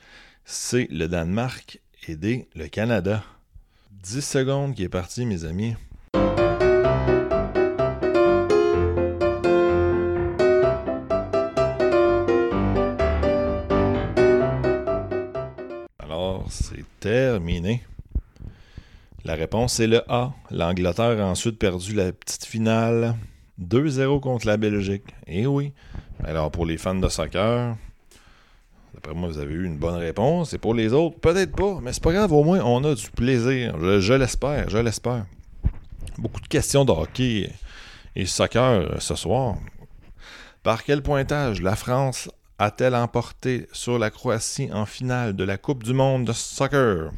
C. 0.46 0.88
Le 0.90 1.08
Danemark. 1.08 1.82
Et 2.08 2.16
D. 2.16 2.48
Le 2.56 2.68
Canada. 2.68 3.24
10 4.04 4.22
secondes 4.22 4.74
qui 4.74 4.84
est 4.84 4.90
parti, 4.90 5.26
mes 5.26 5.44
amis. 5.44 5.76
Terminé. 17.00 17.84
La 19.26 19.36
réponse 19.36 19.74
c'est 19.74 19.88
le 19.88 20.02
A. 20.12 20.34
L'Angleterre 20.52 21.20
a 21.22 21.26
ensuite 21.26 21.58
perdu 21.58 21.94
la 21.94 22.12
petite 22.12 22.46
finale 22.46 23.16
2-0 23.62 24.20
contre 24.20 24.48
la 24.48 24.58
Belgique. 24.58 25.04
Eh 25.28 25.46
oui. 25.46 25.74
Alors 26.24 26.52
pour 26.52 26.66
les 26.66 26.78
fans 26.78 26.96
de 26.96 27.10
soccer, 27.10 27.76
d'après 28.94 29.14
moi, 29.14 29.30
vous 29.30 29.38
avez 29.38 29.54
eu 29.54 29.66
une 29.66 29.78
bonne 29.78 29.96
réponse. 29.96 30.54
Et 30.54 30.58
pour 30.58 30.74
les 30.74 30.94
autres, 30.94 31.20
peut-être 31.20 31.56
pas, 31.56 31.80
mais 31.82 31.94
c'est 31.94 32.04
pas 32.04 32.14
grave, 32.14 32.32
au 32.32 32.44
moins 32.44 32.62
on 32.62 32.84
a 32.84 32.96
du 32.96 33.10
plaisir. 33.12 33.76
Je, 33.80 34.14
l'espère, 34.14 34.70
je 34.70 34.78
l'espère. 34.78 35.26
Beaucoup 36.18 36.42
de 36.42 36.48
questions 36.48 36.86
de 36.86 36.92
hockey 36.92 37.52
et 38.16 38.26
soccer 38.26 38.64
euh, 38.64 39.00
ce 39.00 39.16
soir. 39.16 39.56
Par 40.64 40.84
quel 40.84 41.02
pointage 41.02 41.62
la 41.62 41.76
France 41.76 42.30
a-t-elle 42.60 42.94
emporté 42.94 43.70
sur 43.72 43.98
la 43.98 44.12
Croatie 44.12 44.70
en 44.74 44.86
finale 44.86 45.34
de 45.34 45.46
la 45.46 45.58
Coupe 45.58 45.84
du 45.84 45.94
monde 45.94 46.26
de 46.26 46.34
soccer? 46.34 47.10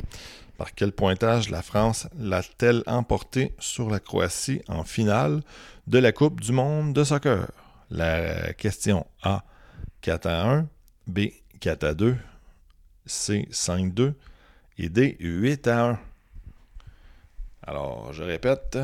Par 0.56 0.76
quel 0.76 0.92
pointage 0.92 1.50
la 1.50 1.64
France 1.64 2.08
l'a-t-elle 2.16 2.84
emporté 2.86 3.56
sur 3.58 3.90
la 3.90 4.00
Croatie 4.00 4.62
en 4.68 4.84
finale 4.84 5.42
de 5.88 5.98
la 5.98 6.12
Coupe 6.12 6.42
du 6.42 6.52
monde 6.52 6.94
de 6.94 7.04
soccer? 7.04 7.48
La 7.90 8.54
question 8.54 9.08
A, 9.24 9.44
4 10.02 10.28
à 10.28 10.52
1, 10.52 10.68
B, 11.08 11.20
4 11.60 11.84
à 11.86 11.94
2, 11.96 12.16
C, 13.08 13.48
5 13.50 13.88
à 13.88 13.90
2 13.90 14.14
et 14.78 14.90
D, 14.90 15.18
8 15.20 15.68
à 15.68 15.90
1. 15.90 16.00
Alors, 17.64 18.14
je 18.14 18.22
répète, 18.22 18.78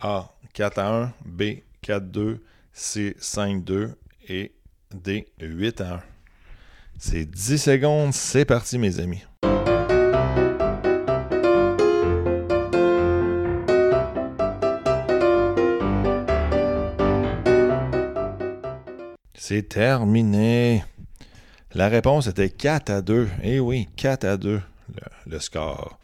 A, 0.00 0.34
4 0.52 0.78
à 0.80 1.02
1, 1.04 1.12
B, 1.24 1.42
4 1.80 1.96
à 1.96 2.00
2, 2.00 2.44
C, 2.74 3.16
5 3.18 3.56
à 3.56 3.60
2 3.60 3.98
et 4.28 4.52
D, 4.94 5.26
8 5.40 5.80
à 5.80 5.94
1. 5.94 6.02
C'est 6.98 7.24
10 7.24 7.58
secondes, 7.58 8.12
c'est 8.12 8.44
parti 8.44 8.78
mes 8.78 8.98
amis. 8.98 9.22
C'est 19.34 19.68
terminé. 19.68 20.84
La 21.72 21.88
réponse 21.88 22.26
était 22.26 22.50
4 22.50 22.90
à 22.90 23.00
2. 23.00 23.28
Eh 23.42 23.60
oui, 23.60 23.88
4 23.96 24.24
à 24.24 24.36
2, 24.36 24.60
le, 25.26 25.38
score. 25.38 25.98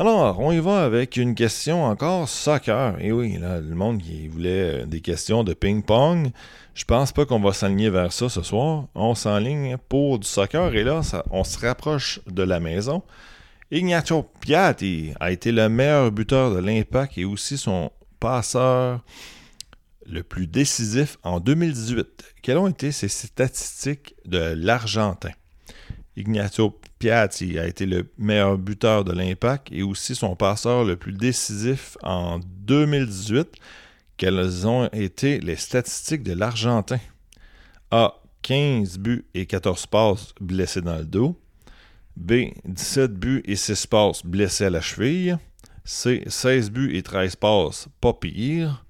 Alors, 0.00 0.40
on 0.40 0.50
y 0.50 0.60
va 0.60 0.82
avec 0.82 1.18
une 1.18 1.34
question 1.34 1.84
encore 1.84 2.26
soccer. 2.26 2.96
Eh 3.00 3.12
oui, 3.12 3.36
là, 3.36 3.60
le 3.60 3.74
monde 3.74 4.00
voulait 4.30 4.86
des 4.86 5.02
questions 5.02 5.44
de 5.44 5.52
ping-pong. 5.52 6.30
Je 6.72 6.86
pense 6.86 7.12
pas 7.12 7.26
qu'on 7.26 7.38
va 7.38 7.52
s'aligner 7.52 7.90
vers 7.90 8.10
ça 8.10 8.30
ce 8.30 8.40
soir. 8.42 8.86
On 8.94 9.14
s'enligne 9.14 9.76
pour 9.90 10.18
du 10.18 10.26
soccer 10.26 10.74
et 10.74 10.84
là, 10.84 11.02
on 11.30 11.44
se 11.44 11.58
rapproche 11.58 12.20
de 12.26 12.42
la 12.42 12.60
maison. 12.60 13.02
Ignacio 13.70 14.22
Piatti 14.40 15.12
a 15.20 15.32
été 15.32 15.52
le 15.52 15.68
meilleur 15.68 16.10
buteur 16.10 16.54
de 16.54 16.60
l'Impact 16.60 17.18
et 17.18 17.26
aussi 17.26 17.58
son 17.58 17.92
passeur 18.20 19.04
le 20.06 20.22
plus 20.22 20.46
décisif 20.46 21.18
en 21.24 21.40
2018. 21.40 22.36
Quelles 22.40 22.56
ont 22.56 22.68
été 22.68 22.90
ses 22.90 23.08
statistiques 23.08 24.14
de 24.24 24.54
l'Argentin? 24.56 25.32
Ignacio 26.16 26.79
Piatti 27.00 27.58
a 27.58 27.66
été 27.66 27.86
le 27.86 28.10
meilleur 28.18 28.58
buteur 28.58 29.04
de 29.04 29.12
l'Impact 29.12 29.68
et 29.72 29.82
aussi 29.82 30.14
son 30.14 30.36
passeur 30.36 30.84
le 30.84 30.96
plus 30.96 31.14
décisif 31.14 31.96
en 32.02 32.40
2018. 32.66 33.48
Quelles 34.18 34.66
ont 34.66 34.86
été 34.92 35.40
les 35.40 35.56
statistiques 35.56 36.22
de 36.22 36.34
l'Argentin? 36.34 37.00
A. 37.90 38.14
15 38.42 38.98
buts 38.98 39.24
et 39.32 39.46
14 39.46 39.86
passes 39.86 40.34
blessés 40.42 40.82
dans 40.82 40.98
le 40.98 41.06
dos. 41.06 41.40
B. 42.16 42.50
17 42.66 43.14
buts 43.14 43.42
et 43.46 43.56
6 43.56 43.86
passes 43.86 44.24
blessés 44.24 44.66
à 44.66 44.70
la 44.70 44.82
cheville. 44.82 45.38
C. 45.84 46.22
16 46.26 46.70
buts 46.70 46.94
et 46.94 47.02
13 47.02 47.36
passes 47.36 47.88
pas 48.02 48.12
pire. 48.12 48.84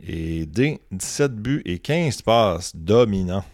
Et 0.00 0.46
D, 0.46 0.80
17 0.92 1.34
buts 1.36 1.62
et 1.66 1.78
15 1.78 2.22
passes 2.22 2.74
dominants. 2.74 3.44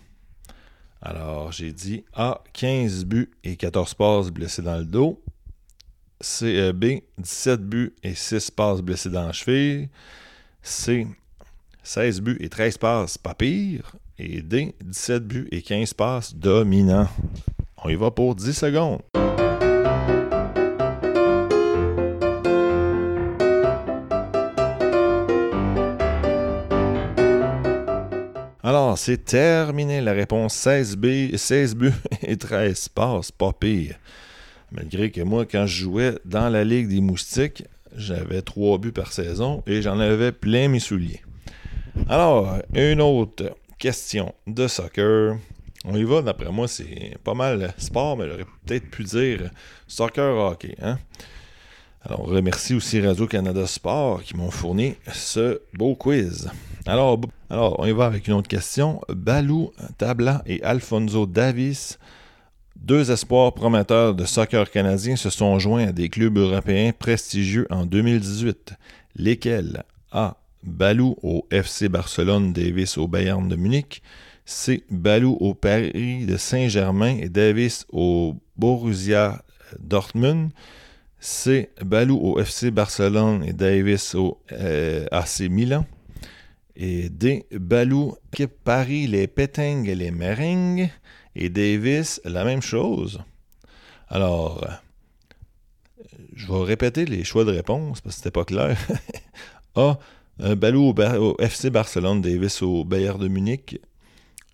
Alors, 1.02 1.50
j'ai 1.50 1.72
dit 1.72 2.04
A, 2.12 2.42
15 2.52 3.04
buts 3.04 3.30
et 3.42 3.56
14 3.56 3.94
passes 3.94 4.30
blessés 4.30 4.62
dans 4.62 4.76
le 4.76 4.84
dos. 4.84 5.22
C, 6.20 6.58
euh, 6.58 6.72
B, 6.72 7.00
17 7.18 7.62
buts 7.62 7.94
et 8.02 8.14
6 8.14 8.50
passes 8.50 8.82
blessés 8.82 9.08
dans 9.08 9.26
la 9.26 9.32
cheville. 9.32 9.88
C, 10.62 11.06
16 11.82 12.20
buts 12.20 12.36
et 12.40 12.50
13 12.50 12.76
passes 12.76 13.16
pas 13.16 13.34
pire. 13.34 13.96
Et 14.18 14.42
D, 14.42 14.74
17 14.84 15.26
buts 15.26 15.48
et 15.50 15.62
15 15.62 15.94
passes 15.94 16.34
dominants. 16.34 17.08
On 17.82 17.88
y 17.88 17.94
va 17.94 18.10
pour 18.10 18.34
10 18.34 18.52
secondes. 18.52 19.00
Alors, 28.70 28.96
c'est 28.96 29.24
terminé 29.24 30.00
la 30.00 30.12
réponse 30.12 30.54
16, 30.54 30.94
B, 30.96 31.35
16 31.35 31.74
buts 31.74 31.92
et 32.22 32.37
13 32.37 32.90
passes, 32.90 33.33
pas 33.33 33.52
pire. 33.52 33.96
Malgré 34.70 35.11
que 35.11 35.22
moi, 35.22 35.44
quand 35.44 35.66
je 35.66 35.83
jouais 35.83 36.14
dans 36.24 36.48
la 36.48 36.62
Ligue 36.62 36.87
des 36.87 37.00
Moustiques, 37.00 37.64
j'avais 37.96 38.42
3 38.42 38.78
buts 38.78 38.92
par 38.92 39.12
saison 39.12 39.64
et 39.66 39.83
j'en 39.83 39.98
avais 39.98 40.30
plein 40.30 40.68
mes 40.68 40.78
souliers. 40.78 41.20
Alors, 42.09 42.59
une 42.72 43.00
autre 43.00 43.56
question 43.76 44.37
de 44.46 44.68
soccer. 44.68 45.37
On 45.85 45.96
y 45.96 46.04
va, 46.04 46.22
d'après 46.22 46.52
moi, 46.52 46.68
c'est 46.68 47.18
pas 47.24 47.35
mal 47.35 47.74
sport, 47.76 48.16
mais 48.16 48.28
j'aurais 48.28 48.46
peut-être 48.66 48.88
pu 48.88 49.02
dire 49.02 49.50
soccer 49.88 50.37
hockey. 50.37 50.76
Hein? 50.80 50.96
Alors, 52.02 52.20
on 52.20 52.26
remercie 52.26 52.74
aussi 52.74 53.00
Radio-Canada 53.00 53.66
Sport 53.66 54.22
qui 54.22 54.37
m'ont 54.37 54.52
fourni 54.52 54.94
ce 55.12 55.61
beau 55.74 55.96
quiz. 55.96 56.48
Alors, 56.86 57.20
on 57.50 57.86
y 57.86 57.92
va 57.92 58.06
avec 58.06 58.26
une 58.26 58.34
autre 58.34 58.48
question. 58.48 59.00
Balou 59.08 59.70
Tabla 59.98 60.42
et 60.46 60.62
Alfonso 60.62 61.26
Davis, 61.26 61.98
deux 62.76 63.10
espoirs 63.10 63.52
prometteurs 63.52 64.14
de 64.14 64.24
soccer 64.24 64.70
canadien, 64.70 65.16
se 65.16 65.30
sont 65.30 65.58
joints 65.58 65.88
à 65.88 65.92
des 65.92 66.08
clubs 66.08 66.38
européens 66.38 66.92
prestigieux 66.98 67.66
en 67.70 67.84
2018. 67.84 68.74
Lesquels? 69.16 69.82
A. 70.12 70.36
Balou 70.62 71.16
au 71.22 71.46
FC 71.50 71.88
Barcelone, 71.88 72.52
Davis 72.52 72.98
au 72.98 73.08
Bayern 73.08 73.48
de 73.48 73.56
Munich. 73.56 74.02
C. 74.44 74.84
Balou 74.90 75.36
au 75.40 75.54
Paris 75.54 76.26
de 76.26 76.36
Saint-Germain 76.36 77.16
et 77.20 77.28
Davis 77.28 77.86
au 77.90 78.34
Borussia 78.56 79.42
Dortmund. 79.78 80.50
C. 81.20 81.70
Balou 81.84 82.16
au 82.16 82.40
FC 82.40 82.70
Barcelone 82.70 83.44
et 83.44 83.52
Davis 83.52 84.14
au 84.14 84.38
euh, 84.52 85.06
AC 85.12 85.42
Milan. 85.50 85.86
Et 86.82 87.10
D. 87.10 87.44
Balou, 87.52 88.14
Paris, 88.64 89.06
les 89.06 89.26
pétingues 89.26 89.86
et 89.86 89.94
les 89.94 90.10
meringues. 90.10 90.88
Et 91.36 91.50
Davis, 91.50 92.22
la 92.24 92.42
même 92.42 92.62
chose. 92.62 93.20
Alors, 94.08 94.66
je 96.34 96.46
vais 96.46 96.64
répéter 96.64 97.04
les 97.04 97.22
choix 97.22 97.44
de 97.44 97.52
réponse 97.52 98.00
parce 98.00 98.14
que 98.14 98.22
c'était 98.22 98.30
pas 98.30 98.46
clair. 98.46 98.78
A. 99.74 99.98
Balou 100.56 100.94
au, 100.94 101.36
FC 101.38 101.68
Barcelone, 101.68 102.22
Davis 102.22 102.62
au 102.62 102.82
Bayern 102.86 103.20
de 103.20 103.28
Munich. 103.28 103.78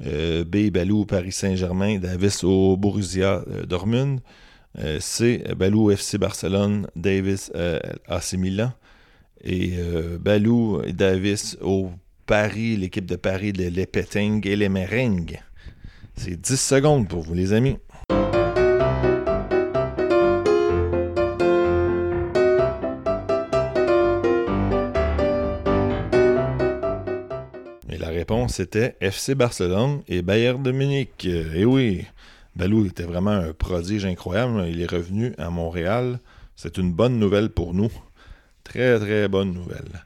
Euh, 0.04 0.42
B. 0.42 0.70
Balou 0.72 1.02
au 1.02 1.06
Paris 1.06 1.30
Saint-Germain, 1.30 2.00
Davis 2.00 2.42
au 2.42 2.76
Borussia 2.76 3.44
euh, 3.46 3.66
Dortmund. 3.66 4.18
Euh, 4.80 4.98
C. 4.98 5.44
Balou 5.56 5.92
FC 5.92 6.18
Barcelone, 6.18 6.88
Davis 6.96 7.52
AC 8.08 8.32
Milan. 8.32 8.72
Et 9.44 9.78
Balou 10.18 10.82
et 10.82 10.92
Davis 10.92 11.56
au 11.60 11.90
Paris, 12.26 12.76
l'équipe 12.76 13.06
de 13.06 13.14
Paris, 13.14 13.52
les, 13.52 13.70
les 13.70 13.88
et 13.94 14.56
les 14.56 14.68
Meringues. 14.68 15.40
C'est 16.16 16.34
10 16.34 16.56
secondes 16.56 17.08
pour 17.08 17.22
vous, 17.22 17.34
les 17.34 17.52
amis. 17.52 17.76
Et 27.88 27.96
la 27.96 28.08
réponse 28.08 28.58
était 28.58 28.96
FC 29.00 29.36
Barcelone 29.36 30.02
et 30.08 30.22
Bayern 30.22 30.60
de 30.60 30.72
Munich. 30.72 31.28
Eh 31.28 31.64
oui, 31.64 32.06
Balou 32.56 32.86
était 32.86 33.04
vraiment 33.04 33.30
un 33.30 33.52
prodige 33.52 34.04
incroyable. 34.04 34.64
Il 34.68 34.82
est 34.82 34.90
revenu 34.90 35.32
à 35.38 35.50
Montréal. 35.50 36.18
C'est 36.56 36.76
une 36.76 36.92
bonne 36.92 37.20
nouvelle 37.20 37.50
pour 37.50 37.72
nous. 37.72 37.92
Très, 38.64 38.98
très 38.98 39.28
bonne 39.28 39.52
nouvelle. 39.52 40.05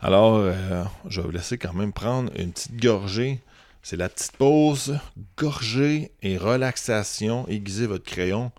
Alors, 0.00 0.36
euh, 0.36 0.84
je 1.08 1.20
vais 1.20 1.26
vous 1.26 1.32
laisser 1.32 1.58
quand 1.58 1.72
même 1.72 1.92
prendre 1.92 2.30
une 2.38 2.52
petite 2.52 2.80
gorgée. 2.80 3.40
C'est 3.82 3.96
la 3.96 4.08
petite 4.08 4.36
pause, 4.36 4.96
gorgée 5.36 6.12
et 6.22 6.36
relaxation. 6.36 7.48
Aiguisez 7.48 7.88
votre 7.88 8.04
crayon 8.04 8.52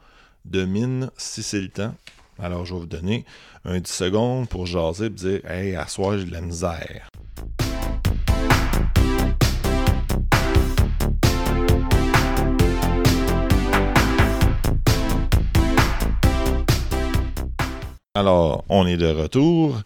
de 0.43 0.65
mine 0.65 1.09
si 1.15 1.41
c'est 1.41 1.61
le 1.61 1.69
temps. 1.69 1.95
Alors, 2.39 2.65
je 2.65 2.73
vais 2.73 2.81
vous 2.81 2.85
donner 2.85 3.23
un 3.63 3.79
10 3.79 3.89
secondes 3.89 4.49
pour 4.49 4.65
jaser 4.65 5.05
et 5.05 5.09
dire 5.09 5.45
Hey, 5.49 5.75
à 5.77 5.87
soir, 5.87 6.17
j'ai 6.17 6.25
de 6.25 6.33
la 6.33 6.41
misère. 6.41 7.09
Alors, 18.13 18.65
on 18.67 18.85
est 18.85 18.97
de 18.97 19.07
retour. 19.07 19.81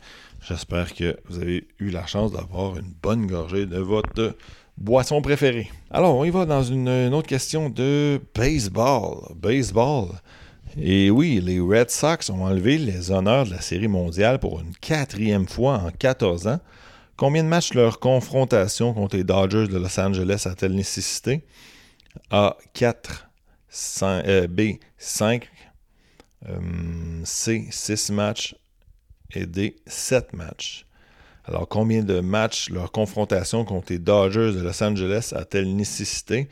J'espère 0.47 0.93
que 0.93 1.17
vous 1.29 1.39
avez 1.39 1.67
eu 1.79 1.89
la 1.89 2.05
chance 2.05 2.33
d'avoir 2.33 2.77
une 2.77 2.93
bonne 3.01 3.27
gorgée 3.27 3.65
de 3.65 3.79
votre 3.79 4.35
boisson 4.77 5.21
préférée. 5.21 5.71
Alors, 5.89 6.17
on 6.17 6.25
y 6.25 6.31
va 6.31 6.45
dans 6.45 6.63
une, 6.63 7.13
autre 7.13 7.29
question 7.29 7.69
de 7.69 8.19
baseball. 8.35 9.33
Baseball. 9.35 10.09
Et 10.77 11.09
oui, 11.09 11.39
les 11.41 11.61
Red 11.61 11.89
Sox 11.89 12.29
ont 12.29 12.43
enlevé 12.43 12.77
les 12.77 13.09
honneurs 13.09 13.45
de 13.45 13.51
la 13.51 13.61
Série 13.61 13.87
mondiale 13.87 14.39
pour 14.39 14.59
une 14.59 14.75
quatrième 14.75 15.47
fois 15.47 15.77
en 15.77 15.91
14 15.91 16.47
ans. 16.47 16.59
Combien 17.15 17.43
de 17.43 17.47
matchs 17.47 17.73
leur 17.73 17.99
confrontation 18.01 18.93
contre 18.93 19.15
les 19.15 19.23
Dodgers 19.23 19.69
de 19.69 19.77
Los 19.77 19.97
Angeles 19.97 20.43
a-t-elle 20.45 20.73
nécessité? 20.73 21.45
A. 22.31 22.57
4. 22.73 23.29
B. 24.49 24.61
5. 24.97 25.49
C. 27.23 27.67
6 27.69 28.09
matchs. 28.11 28.55
Et 29.33 29.45
D. 29.45 29.75
7 29.87 30.33
matchs. 30.33 30.85
Alors, 31.45 31.67
combien 31.67 32.03
de 32.03 32.19
matchs 32.19 32.69
leur 32.69 32.91
confrontation 32.91 33.65
contre 33.65 33.91
les 33.91 33.99
Dodgers 33.99 34.53
de 34.53 34.61
Los 34.61 34.83
Angeles 34.83 35.33
a-t-elle 35.35 35.75
nécessité? 35.75 36.47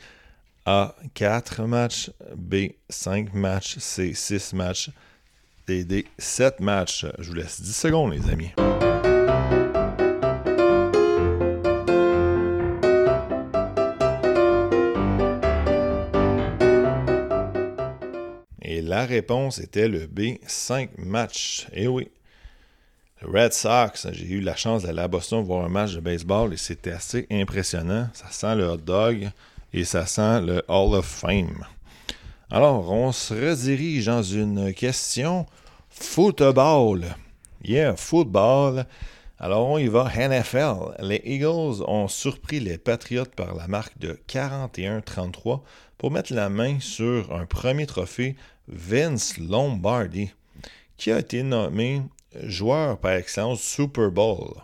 A. 0.66 0.94
4 1.14 1.62
matchs. 1.64 2.10
B. 2.36 2.72
5 2.88 3.32
matchs. 3.34 3.78
C. 3.78 4.14
6 4.14 4.52
matchs. 4.54 4.90
Et 5.68 5.84
D. 5.84 6.06
7 6.18 6.60
matchs. 6.60 7.06
Je 7.18 7.28
vous 7.28 7.34
laisse 7.34 7.60
10 7.60 7.72
secondes, 7.72 8.12
les 8.12 8.28
amis. 8.30 8.50
Et 18.60 18.82
la 18.82 19.06
réponse 19.06 19.58
était 19.58 19.88
le 19.88 20.06
B, 20.06 20.38
5 20.46 20.98
matchs. 20.98 21.66
Eh 21.72 21.86
oui. 21.86 22.08
Red 23.24 23.52
Sox, 23.52 24.08
j'ai 24.12 24.26
eu 24.26 24.40
la 24.40 24.56
chance 24.56 24.82
d'aller 24.82 25.00
à 25.00 25.08
Boston 25.08 25.44
voir 25.44 25.64
un 25.64 25.68
match 25.68 25.94
de 25.94 26.00
baseball 26.00 26.52
et 26.52 26.56
c'était 26.56 26.90
assez 26.90 27.26
impressionnant. 27.30 28.08
Ça 28.14 28.26
sent 28.30 28.56
le 28.56 28.66
hot 28.66 28.78
dog 28.78 29.30
et 29.72 29.84
ça 29.84 30.06
sent 30.06 30.40
le 30.40 30.62
Hall 30.68 30.94
of 30.94 31.06
Fame. 31.06 31.64
Alors, 32.50 32.90
on 32.90 33.12
se 33.12 33.32
redirige 33.32 34.06
dans 34.06 34.22
une 34.22 34.74
question 34.74 35.46
football. 35.88 37.04
Yeah, 37.64 37.96
football. 37.96 38.86
Alors, 39.38 39.68
on 39.68 39.78
y 39.78 39.86
va. 39.86 40.10
NFL. 40.14 40.96
Les 41.00 41.22
Eagles 41.24 41.82
ont 41.86 42.08
surpris 42.08 42.60
les 42.60 42.76
Patriots 42.76 43.24
par 43.36 43.54
la 43.54 43.68
marque 43.68 43.98
de 43.98 44.18
41-33 44.28 45.60
pour 45.96 46.10
mettre 46.10 46.34
la 46.34 46.48
main 46.48 46.78
sur 46.80 47.32
un 47.32 47.46
premier 47.46 47.86
trophée 47.86 48.36
Vince 48.68 49.38
Lombardi, 49.38 50.32
qui 50.96 51.12
a 51.12 51.20
été 51.20 51.42
nommé 51.42 52.02
joueur 52.42 52.98
par 52.98 53.12
excellence 53.12 53.62
Super 53.62 54.10
Bowl. 54.10 54.62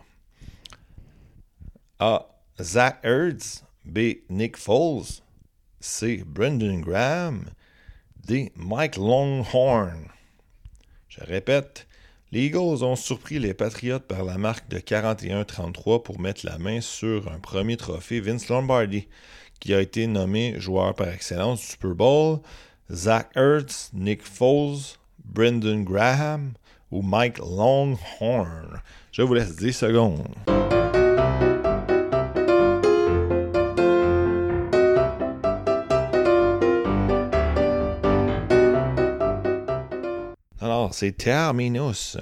A. 1.99 2.25
Zach 2.61 2.99
Ertz. 3.03 3.63
B. 3.85 4.21
Nick 4.29 4.57
Foles. 4.57 5.21
C. 5.79 6.23
Brendan 6.25 6.81
Graham. 6.81 7.45
D. 8.25 8.51
Mike 8.55 8.97
Longhorn. 8.97 10.09
Je 11.07 11.23
répète, 11.23 11.87
les 12.31 12.45
Eagles 12.45 12.83
ont 12.83 12.95
surpris 12.95 13.39
les 13.39 13.53
Patriots 13.53 13.99
par 13.99 14.23
la 14.23 14.37
marque 14.37 14.69
de 14.69 14.77
41-33 14.77 16.03
pour 16.03 16.19
mettre 16.19 16.45
la 16.45 16.59
main 16.59 16.81
sur 16.81 17.31
un 17.31 17.39
premier 17.39 17.75
trophée 17.75 18.19
Vince 18.19 18.49
Lombardi, 18.49 19.07
qui 19.59 19.73
a 19.73 19.81
été 19.81 20.05
nommé 20.05 20.59
joueur 20.59 20.93
par 20.93 21.09
excellence 21.09 21.61
Super 21.61 21.95
Bowl. 21.95 22.39
Zach 22.91 23.31
Ertz, 23.35 23.89
Nick 23.93 24.23
Foles, 24.23 24.97
Brendan 25.25 25.83
Graham 25.83 26.53
ou 26.91 27.01
Mike 27.01 27.37
Longhorn. 27.39 28.81
Je 29.11 29.21
vous 29.21 29.33
laisse 29.33 29.55
10 29.55 29.73
secondes. 29.73 30.27
Alors, 40.61 40.93
c'est 40.93 41.11
terminus. 41.13 42.17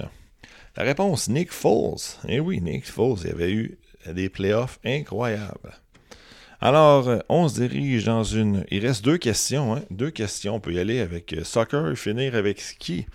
La 0.76 0.84
réponse, 0.84 1.28
Nick 1.28 1.52
Foles. 1.52 1.96
Eh 2.28 2.40
oui, 2.40 2.60
Nick 2.60 2.86
Foles, 2.86 3.18
il 3.24 3.30
avait 3.30 3.52
eu 3.52 3.78
des 4.06 4.28
playoffs 4.28 4.78
incroyables. 4.84 5.74
Alors, 6.60 7.22
on 7.28 7.48
se 7.48 7.60
dirige 7.60 8.04
dans 8.04 8.24
une. 8.24 8.64
Il 8.70 8.84
reste 8.84 9.04
deux 9.04 9.18
questions. 9.18 9.76
Hein? 9.76 9.82
Deux 9.90 10.10
questions. 10.10 10.56
On 10.56 10.60
peut 10.60 10.72
y 10.72 10.80
aller 10.80 11.00
avec 11.00 11.34
soccer 11.44 11.90
et 11.90 11.96
finir 11.96 12.34
avec 12.34 12.60
ski. 12.60 13.06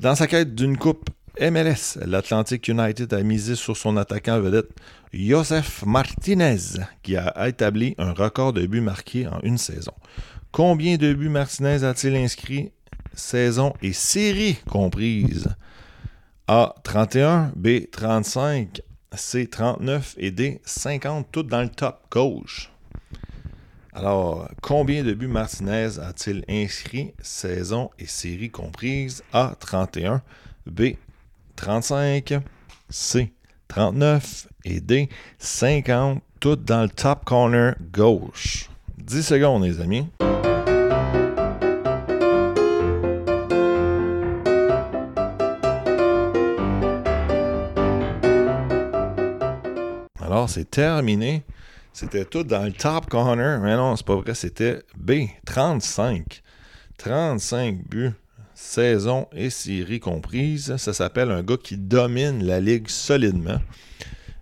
Dans 0.00 0.16
sa 0.16 0.26
quête 0.26 0.56
d'une 0.56 0.76
coupe 0.76 1.08
MLS, 1.40 1.98
l'Atlantic 2.04 2.66
United 2.66 3.14
a 3.14 3.22
misé 3.22 3.54
sur 3.54 3.76
son 3.76 3.96
attaquant 3.96 4.40
vedette 4.40 4.70
Joseph 5.12 5.84
Martinez, 5.86 6.80
qui 7.04 7.16
a 7.16 7.48
établi 7.48 7.94
un 7.98 8.12
record 8.12 8.52
de 8.52 8.66
buts 8.66 8.80
marqués 8.80 9.28
en 9.28 9.38
une 9.42 9.56
saison. 9.56 9.92
Combien 10.50 10.96
de 10.96 11.14
buts 11.14 11.28
Martinez 11.28 11.84
a-t-il 11.84 12.16
inscrit 12.16 12.72
saison 13.14 13.72
et 13.82 13.92
série 13.92 14.58
comprises? 14.68 15.54
A 16.48 16.74
31, 16.82 17.52
B 17.54 17.88
35, 17.90 18.82
C 19.14 19.46
39 19.46 20.16
et 20.18 20.32
D 20.32 20.60
50, 20.64 21.28
toutes 21.30 21.48
dans 21.48 21.62
le 21.62 21.70
top 21.70 22.00
gauche. 22.10 22.73
Alors, 23.96 24.48
combien 24.60 25.04
de 25.04 25.14
buts 25.14 25.28
Martinez 25.28 26.00
a-t-il 26.00 26.44
inscrit, 26.48 27.14
saison 27.22 27.90
et 27.96 28.06
série 28.06 28.50
comprises? 28.50 29.22
A 29.32 29.54
31, 29.60 30.20
B 30.66 30.96
35, 31.54 32.40
C 32.90 33.32
39 33.68 34.48
et 34.64 34.80
D 34.80 35.08
50, 35.38 36.20
toutes 36.40 36.64
dans 36.64 36.82
le 36.82 36.88
top 36.88 37.24
corner 37.24 37.76
gauche. 37.92 38.68
10 38.98 39.22
secondes, 39.22 39.62
les 39.62 39.80
amis. 39.80 40.08
Alors, 50.20 50.50
c'est 50.50 50.68
terminé. 50.68 51.44
C'était 51.94 52.24
tout 52.24 52.42
dans 52.42 52.64
le 52.64 52.72
top 52.72 53.08
corner. 53.08 53.60
Mais 53.60 53.76
non, 53.76 53.94
c'est 53.94 54.04
pas 54.04 54.16
vrai. 54.16 54.34
C'était 54.34 54.82
B, 54.96 55.28
35. 55.46 56.42
35 56.98 57.88
buts, 57.88 58.10
saison 58.52 59.28
et 59.32 59.48
série 59.48 60.00
comprises. 60.00 60.76
Ça 60.76 60.92
s'appelle 60.92 61.30
un 61.30 61.44
gars 61.44 61.56
qui 61.56 61.76
domine 61.76 62.44
la 62.44 62.58
ligue 62.58 62.88
solidement. 62.88 63.60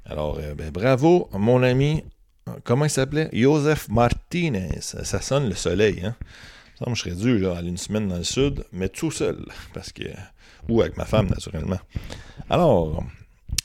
Alors, 0.07 0.39
euh, 0.41 0.55
ben, 0.55 0.71
bravo, 0.71 1.29
mon 1.33 1.63
ami. 1.63 2.03
Comment 2.65 2.87
il 2.87 2.91
s'appelait? 2.91 3.29
Joseph 3.35 3.87
Martinez. 3.91 4.81
Ça 4.81 5.21
sonne 5.21 5.51
le 5.51 5.55
soleil, 5.55 6.01
hein? 6.05 6.17
Ça, 6.79 6.87
je 6.89 7.01
serais 7.01 7.15
dû 7.15 7.39
là, 7.39 7.59
aller 7.59 7.69
une 7.69 7.77
semaine 7.77 8.09
dans 8.09 8.17
le 8.17 8.25
sud, 8.25 8.65
mais 8.73 8.89
tout 8.89 9.11
seul. 9.11 9.45
Parce 9.75 9.93
que. 9.93 10.05
Ou 10.71 10.81
avec 10.81 10.97
ma 10.97 11.05
femme, 11.05 11.29
naturellement. 11.29 11.81
Alors, 12.49 13.05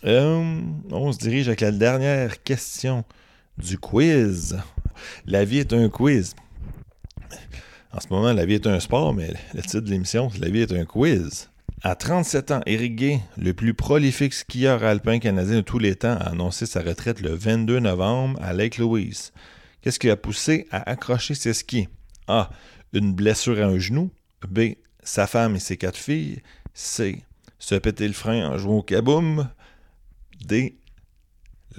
euh, 0.03 0.59
on 0.91 1.11
se 1.13 1.19
dirige 1.19 1.47
avec 1.47 1.61
la 1.61 1.71
dernière 1.71 2.43
question 2.43 3.05
du 3.57 3.77
quiz. 3.77 4.57
La 5.25 5.45
vie 5.45 5.59
est 5.59 5.73
un 5.73 5.89
quiz. 5.89 6.35
En 7.91 7.99
ce 7.99 8.07
moment, 8.09 8.33
la 8.33 8.45
vie 8.45 8.55
est 8.55 8.67
un 8.67 8.79
sport, 8.79 9.13
mais 9.13 9.33
le 9.53 9.61
titre 9.61 9.79
de 9.79 9.89
l'émission, 9.89 10.29
c'est 10.29 10.39
La 10.39 10.49
vie 10.49 10.61
est 10.61 10.71
un 10.71 10.85
quiz. 10.85 11.49
À 11.83 11.95
37 11.95 12.51
ans, 12.51 12.61
Eric 12.65 12.95
Gay, 12.95 13.19
le 13.37 13.53
plus 13.53 13.73
prolifique 13.73 14.33
skieur 14.33 14.83
alpin 14.83 15.19
canadien 15.19 15.57
de 15.57 15.61
tous 15.61 15.79
les 15.79 15.95
temps, 15.95 16.17
a 16.17 16.29
annoncé 16.29 16.65
sa 16.65 16.81
retraite 16.81 17.21
le 17.21 17.33
22 17.33 17.79
novembre 17.79 18.39
à 18.41 18.53
Lake 18.53 18.77
Louise. 18.77 19.31
Qu'est-ce 19.81 19.99
qui 19.99 20.09
a 20.09 20.17
poussé 20.17 20.67
à 20.71 20.89
accrocher 20.89 21.35
ses 21.35 21.53
skis? 21.53 21.87
A. 22.27 22.49
Une 22.93 23.13
blessure 23.13 23.61
à 23.61 23.67
un 23.67 23.77
genou. 23.77 24.09
B. 24.47 24.73
Sa 25.03 25.27
femme 25.27 25.55
et 25.55 25.59
ses 25.59 25.77
quatre 25.77 25.97
filles. 25.97 26.41
C. 26.73 27.23
Se 27.59 27.75
péter 27.75 28.07
le 28.07 28.13
frein 28.13 28.49
en 28.49 28.57
jouant 28.57 28.79
au 28.79 28.83
kaboom. 28.83 29.47
D. 30.45 30.77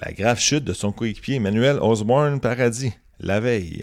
La 0.00 0.12
grave 0.12 0.38
chute 0.38 0.62
de 0.62 0.72
son 0.72 0.92
coéquipier 0.92 1.36
Emmanuel 1.36 1.78
Osborne 1.80 2.40
Paradis, 2.40 2.92
la 3.18 3.40
veille. 3.40 3.82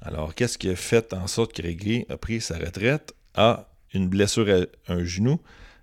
Alors, 0.00 0.34
qu'est-ce 0.34 0.56
qui 0.56 0.70
a 0.70 0.76
fait 0.76 1.12
en 1.12 1.26
sorte 1.26 1.52
que 1.52 1.60
Régli 1.60 2.06
a 2.08 2.16
pris 2.16 2.40
sa 2.40 2.56
retraite? 2.56 3.14
A. 3.34 3.68
Une 3.92 4.08
blessure 4.08 4.48
à 4.48 4.92
un 4.92 5.04
genou. 5.04 5.40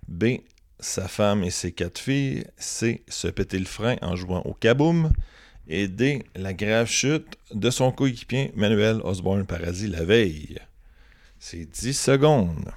B. 0.08 0.38
Sa 0.80 1.06
femme 1.06 1.44
et 1.44 1.50
ses 1.50 1.70
quatre 1.70 2.00
filles. 2.00 2.46
C. 2.56 3.04
Se 3.06 3.28
péter 3.28 3.60
le 3.60 3.64
frein 3.64 3.96
en 4.02 4.16
jouant 4.16 4.42
au 4.44 4.54
kaboom. 4.54 5.12
Et 5.68 5.86
D. 5.86 6.24
La 6.34 6.52
grave 6.52 6.88
chute 6.88 7.38
de 7.54 7.70
son 7.70 7.92
coéquipier 7.92 8.52
Emmanuel 8.56 9.00
Osborne 9.04 9.46
Paradis 9.46 9.86
la 9.86 10.04
veille. 10.04 10.58
C'est 11.38 11.64
10 11.64 11.94
secondes. 11.94 12.72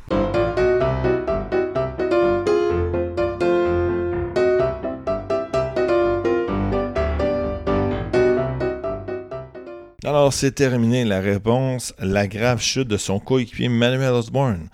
Alors, 10.10 10.34
c'est 10.34 10.54
terminé 10.54 11.06
la 11.06 11.20
réponse. 11.20 11.94
La 12.00 12.28
grave 12.28 12.60
chute 12.60 12.88
de 12.88 12.98
son 12.98 13.20
coéquipier 13.20 13.70
Manuel 13.70 14.12
Osborne. 14.12 14.68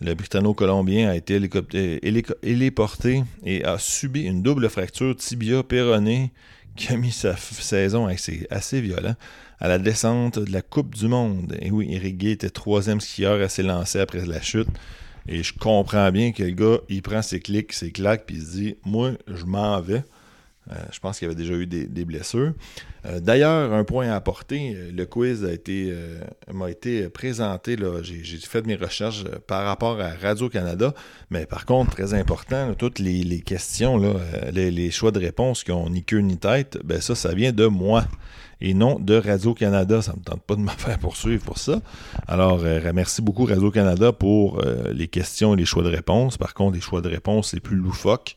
Le 0.00 0.14
Britanno-Colombien 0.14 1.08
a 1.10 1.16
été 1.16 1.34
héliporté 1.34 3.24
et 3.44 3.64
a 3.64 3.76
subi 3.78 4.22
une 4.22 4.40
double 4.40 4.68
fracture 4.68 5.16
tibia-péronée 5.16 6.30
qui 6.76 6.92
a 6.92 6.96
mis 6.96 7.10
sa 7.10 7.36
saison 7.36 8.06
assez, 8.06 8.46
assez 8.50 8.80
à 9.58 9.66
la 9.66 9.78
descente 9.80 10.38
de 10.38 10.52
la 10.52 10.62
Coupe 10.62 10.94
du 10.94 11.08
Monde. 11.08 11.58
Et 11.60 11.72
oui, 11.72 11.88
Eric 11.90 12.16
Gay 12.16 12.30
était 12.30 12.48
troisième 12.48 13.00
skieur 13.00 13.42
à 13.42 13.48
s'élancer 13.48 13.98
après 13.98 14.24
la 14.26 14.40
chute. 14.40 14.68
Et 15.26 15.42
je 15.42 15.54
comprends 15.58 16.12
bien 16.12 16.30
que 16.30 16.44
le 16.44 16.50
gars, 16.50 16.78
il 16.88 17.02
prend 17.02 17.22
ses 17.22 17.40
clics, 17.40 17.72
ses 17.72 17.90
claques, 17.90 18.26
puis 18.26 18.36
il 18.36 18.42
se 18.42 18.52
dit 18.52 18.76
Moi, 18.84 19.14
je 19.26 19.44
m'en 19.44 19.80
vais. 19.80 20.04
Euh, 20.70 20.74
je 20.92 21.00
pense 21.00 21.18
qu'il 21.18 21.26
y 21.26 21.30
avait 21.30 21.40
déjà 21.40 21.54
eu 21.54 21.66
des, 21.66 22.04
blessures. 22.04 22.52
Euh, 23.06 23.20
d'ailleurs, 23.20 23.72
un 23.72 23.84
point 23.84 24.10
à 24.10 24.16
apporter, 24.16 24.74
euh, 24.74 24.90
le 24.92 25.06
quiz 25.06 25.46
m'a 26.52 26.70
été 26.70 27.08
présenté, 27.08 27.76
j'ai, 28.02 28.38
fait 28.38 28.66
mes 28.66 28.76
recherches 28.76 29.24
par 29.46 29.64
rapport 29.64 30.00
à 30.00 30.10
Radio-Canada, 30.10 30.94
mais 31.30 31.46
par 31.46 31.64
contre, 31.64 31.92
très 31.92 32.14
important, 32.14 32.74
toutes 32.74 32.98
les, 32.98 33.40
questions, 33.40 33.98
les, 34.52 34.90
choix 34.90 35.10
de 35.10 35.18
réponse 35.18 35.64
qui 35.64 35.72
ont 35.72 35.88
ni 35.88 36.04
queue 36.04 36.18
ni 36.18 36.36
tête, 36.36 36.78
ben 36.84 37.00
ça, 37.00 37.14
ça 37.14 37.34
vient 37.34 37.52
de 37.52 37.66
moi 37.66 38.04
et 38.60 38.74
non 38.74 38.98
de 38.98 39.14
Radio-Canada. 39.14 40.02
Ça 40.02 40.12
ne 40.12 40.18
me 40.18 40.24
tente 40.24 40.42
pas 40.42 40.56
de 40.56 40.60
me 40.60 40.68
faire 40.76 40.98
poursuivre 40.98 41.44
pour 41.44 41.58
ça. 41.58 41.80
Alors, 42.26 42.60
merci 42.94 43.22
beaucoup 43.22 43.44
Radio-Canada 43.44 44.12
pour 44.12 44.62
les 44.92 45.08
questions 45.08 45.54
et 45.54 45.56
les 45.56 45.64
choix 45.64 45.82
de 45.82 45.90
réponse. 45.90 46.36
Par 46.36 46.54
contre, 46.54 46.74
les 46.74 46.80
choix 46.82 47.00
de 47.00 47.08
réponse 47.08 47.54
les 47.54 47.60
plus 47.60 47.76
loufoques, 47.76 48.36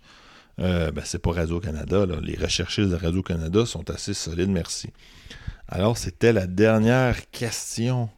euh, 0.61 0.91
ben, 0.91 1.01
c'est 1.03 1.19
pas 1.19 1.31
Radio-Canada. 1.31 2.05
Les 2.21 2.35
recherchistes 2.35 2.89
de 2.89 2.95
Radio-Canada 2.95 3.65
sont 3.65 3.89
assez 3.89 4.13
solides, 4.13 4.49
merci. 4.49 4.89
Alors, 5.67 5.97
c'était 5.97 6.33
la 6.33 6.45
dernière 6.45 7.29
question 7.31 8.09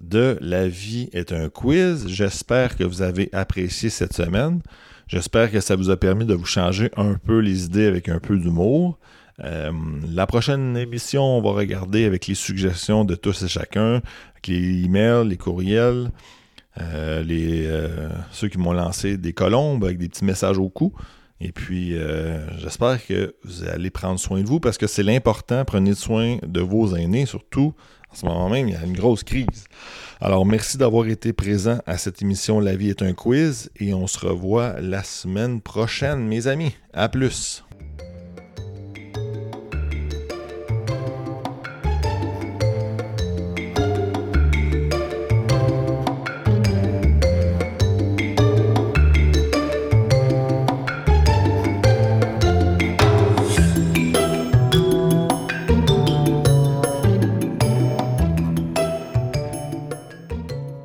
de 0.00 0.38
La 0.40 0.66
vie 0.66 1.10
est 1.12 1.32
un 1.32 1.50
quiz. 1.50 2.06
J'espère 2.08 2.76
que 2.76 2.84
vous 2.84 3.02
avez 3.02 3.28
apprécié 3.32 3.90
cette 3.90 4.14
semaine. 4.14 4.62
J'espère 5.08 5.50
que 5.50 5.60
ça 5.60 5.76
vous 5.76 5.90
a 5.90 5.96
permis 5.96 6.24
de 6.24 6.34
vous 6.34 6.46
changer 6.46 6.90
un 6.96 7.14
peu 7.14 7.38
les 7.38 7.64
idées 7.64 7.86
avec 7.86 8.08
un 8.08 8.18
peu 8.18 8.38
d'humour. 8.38 8.98
Euh, 9.40 9.70
la 10.10 10.26
prochaine 10.26 10.76
émission, 10.76 11.22
on 11.22 11.42
va 11.42 11.50
regarder 11.50 12.04
avec 12.06 12.26
les 12.26 12.34
suggestions 12.34 13.04
de 13.04 13.14
tous 13.14 13.42
et 13.42 13.48
chacun, 13.48 14.00
avec 14.32 14.46
les 14.46 14.84
emails, 14.84 15.28
les 15.28 15.36
courriels, 15.36 16.10
euh, 16.80 17.22
les, 17.22 17.68
ceux 18.32 18.48
qui 18.48 18.58
m'ont 18.58 18.72
lancé 18.72 19.16
des 19.16 19.32
colombes 19.32 19.84
avec 19.84 19.98
des 19.98 20.08
petits 20.08 20.24
messages 20.24 20.58
au 20.58 20.68
cou. 20.70 20.94
Et 21.40 21.52
puis, 21.52 21.96
euh, 21.96 22.44
j'espère 22.58 23.04
que 23.06 23.36
vous 23.44 23.64
allez 23.64 23.90
prendre 23.90 24.18
soin 24.18 24.40
de 24.40 24.46
vous 24.46 24.58
parce 24.58 24.76
que 24.76 24.86
c'est 24.86 25.04
l'important. 25.04 25.64
Prenez 25.64 25.94
soin 25.94 26.38
de 26.42 26.60
vos 26.60 26.96
aînés, 26.96 27.26
surtout 27.26 27.74
en 28.10 28.14
ce 28.14 28.26
moment 28.26 28.48
même, 28.48 28.68
il 28.68 28.74
y 28.74 28.76
a 28.76 28.84
une 28.84 28.96
grosse 28.96 29.22
crise. 29.22 29.64
Alors, 30.20 30.46
merci 30.46 30.78
d'avoir 30.78 31.06
été 31.06 31.32
présent 31.32 31.78
à 31.86 31.98
cette 31.98 32.22
émission 32.22 32.58
La 32.58 32.74
vie 32.74 32.88
est 32.88 33.02
un 33.02 33.12
quiz 33.12 33.70
et 33.76 33.92
on 33.92 34.06
se 34.06 34.18
revoit 34.26 34.80
la 34.80 35.02
semaine 35.02 35.60
prochaine, 35.60 36.26
mes 36.26 36.46
amis. 36.46 36.74
À 36.92 37.08
plus. 37.08 37.64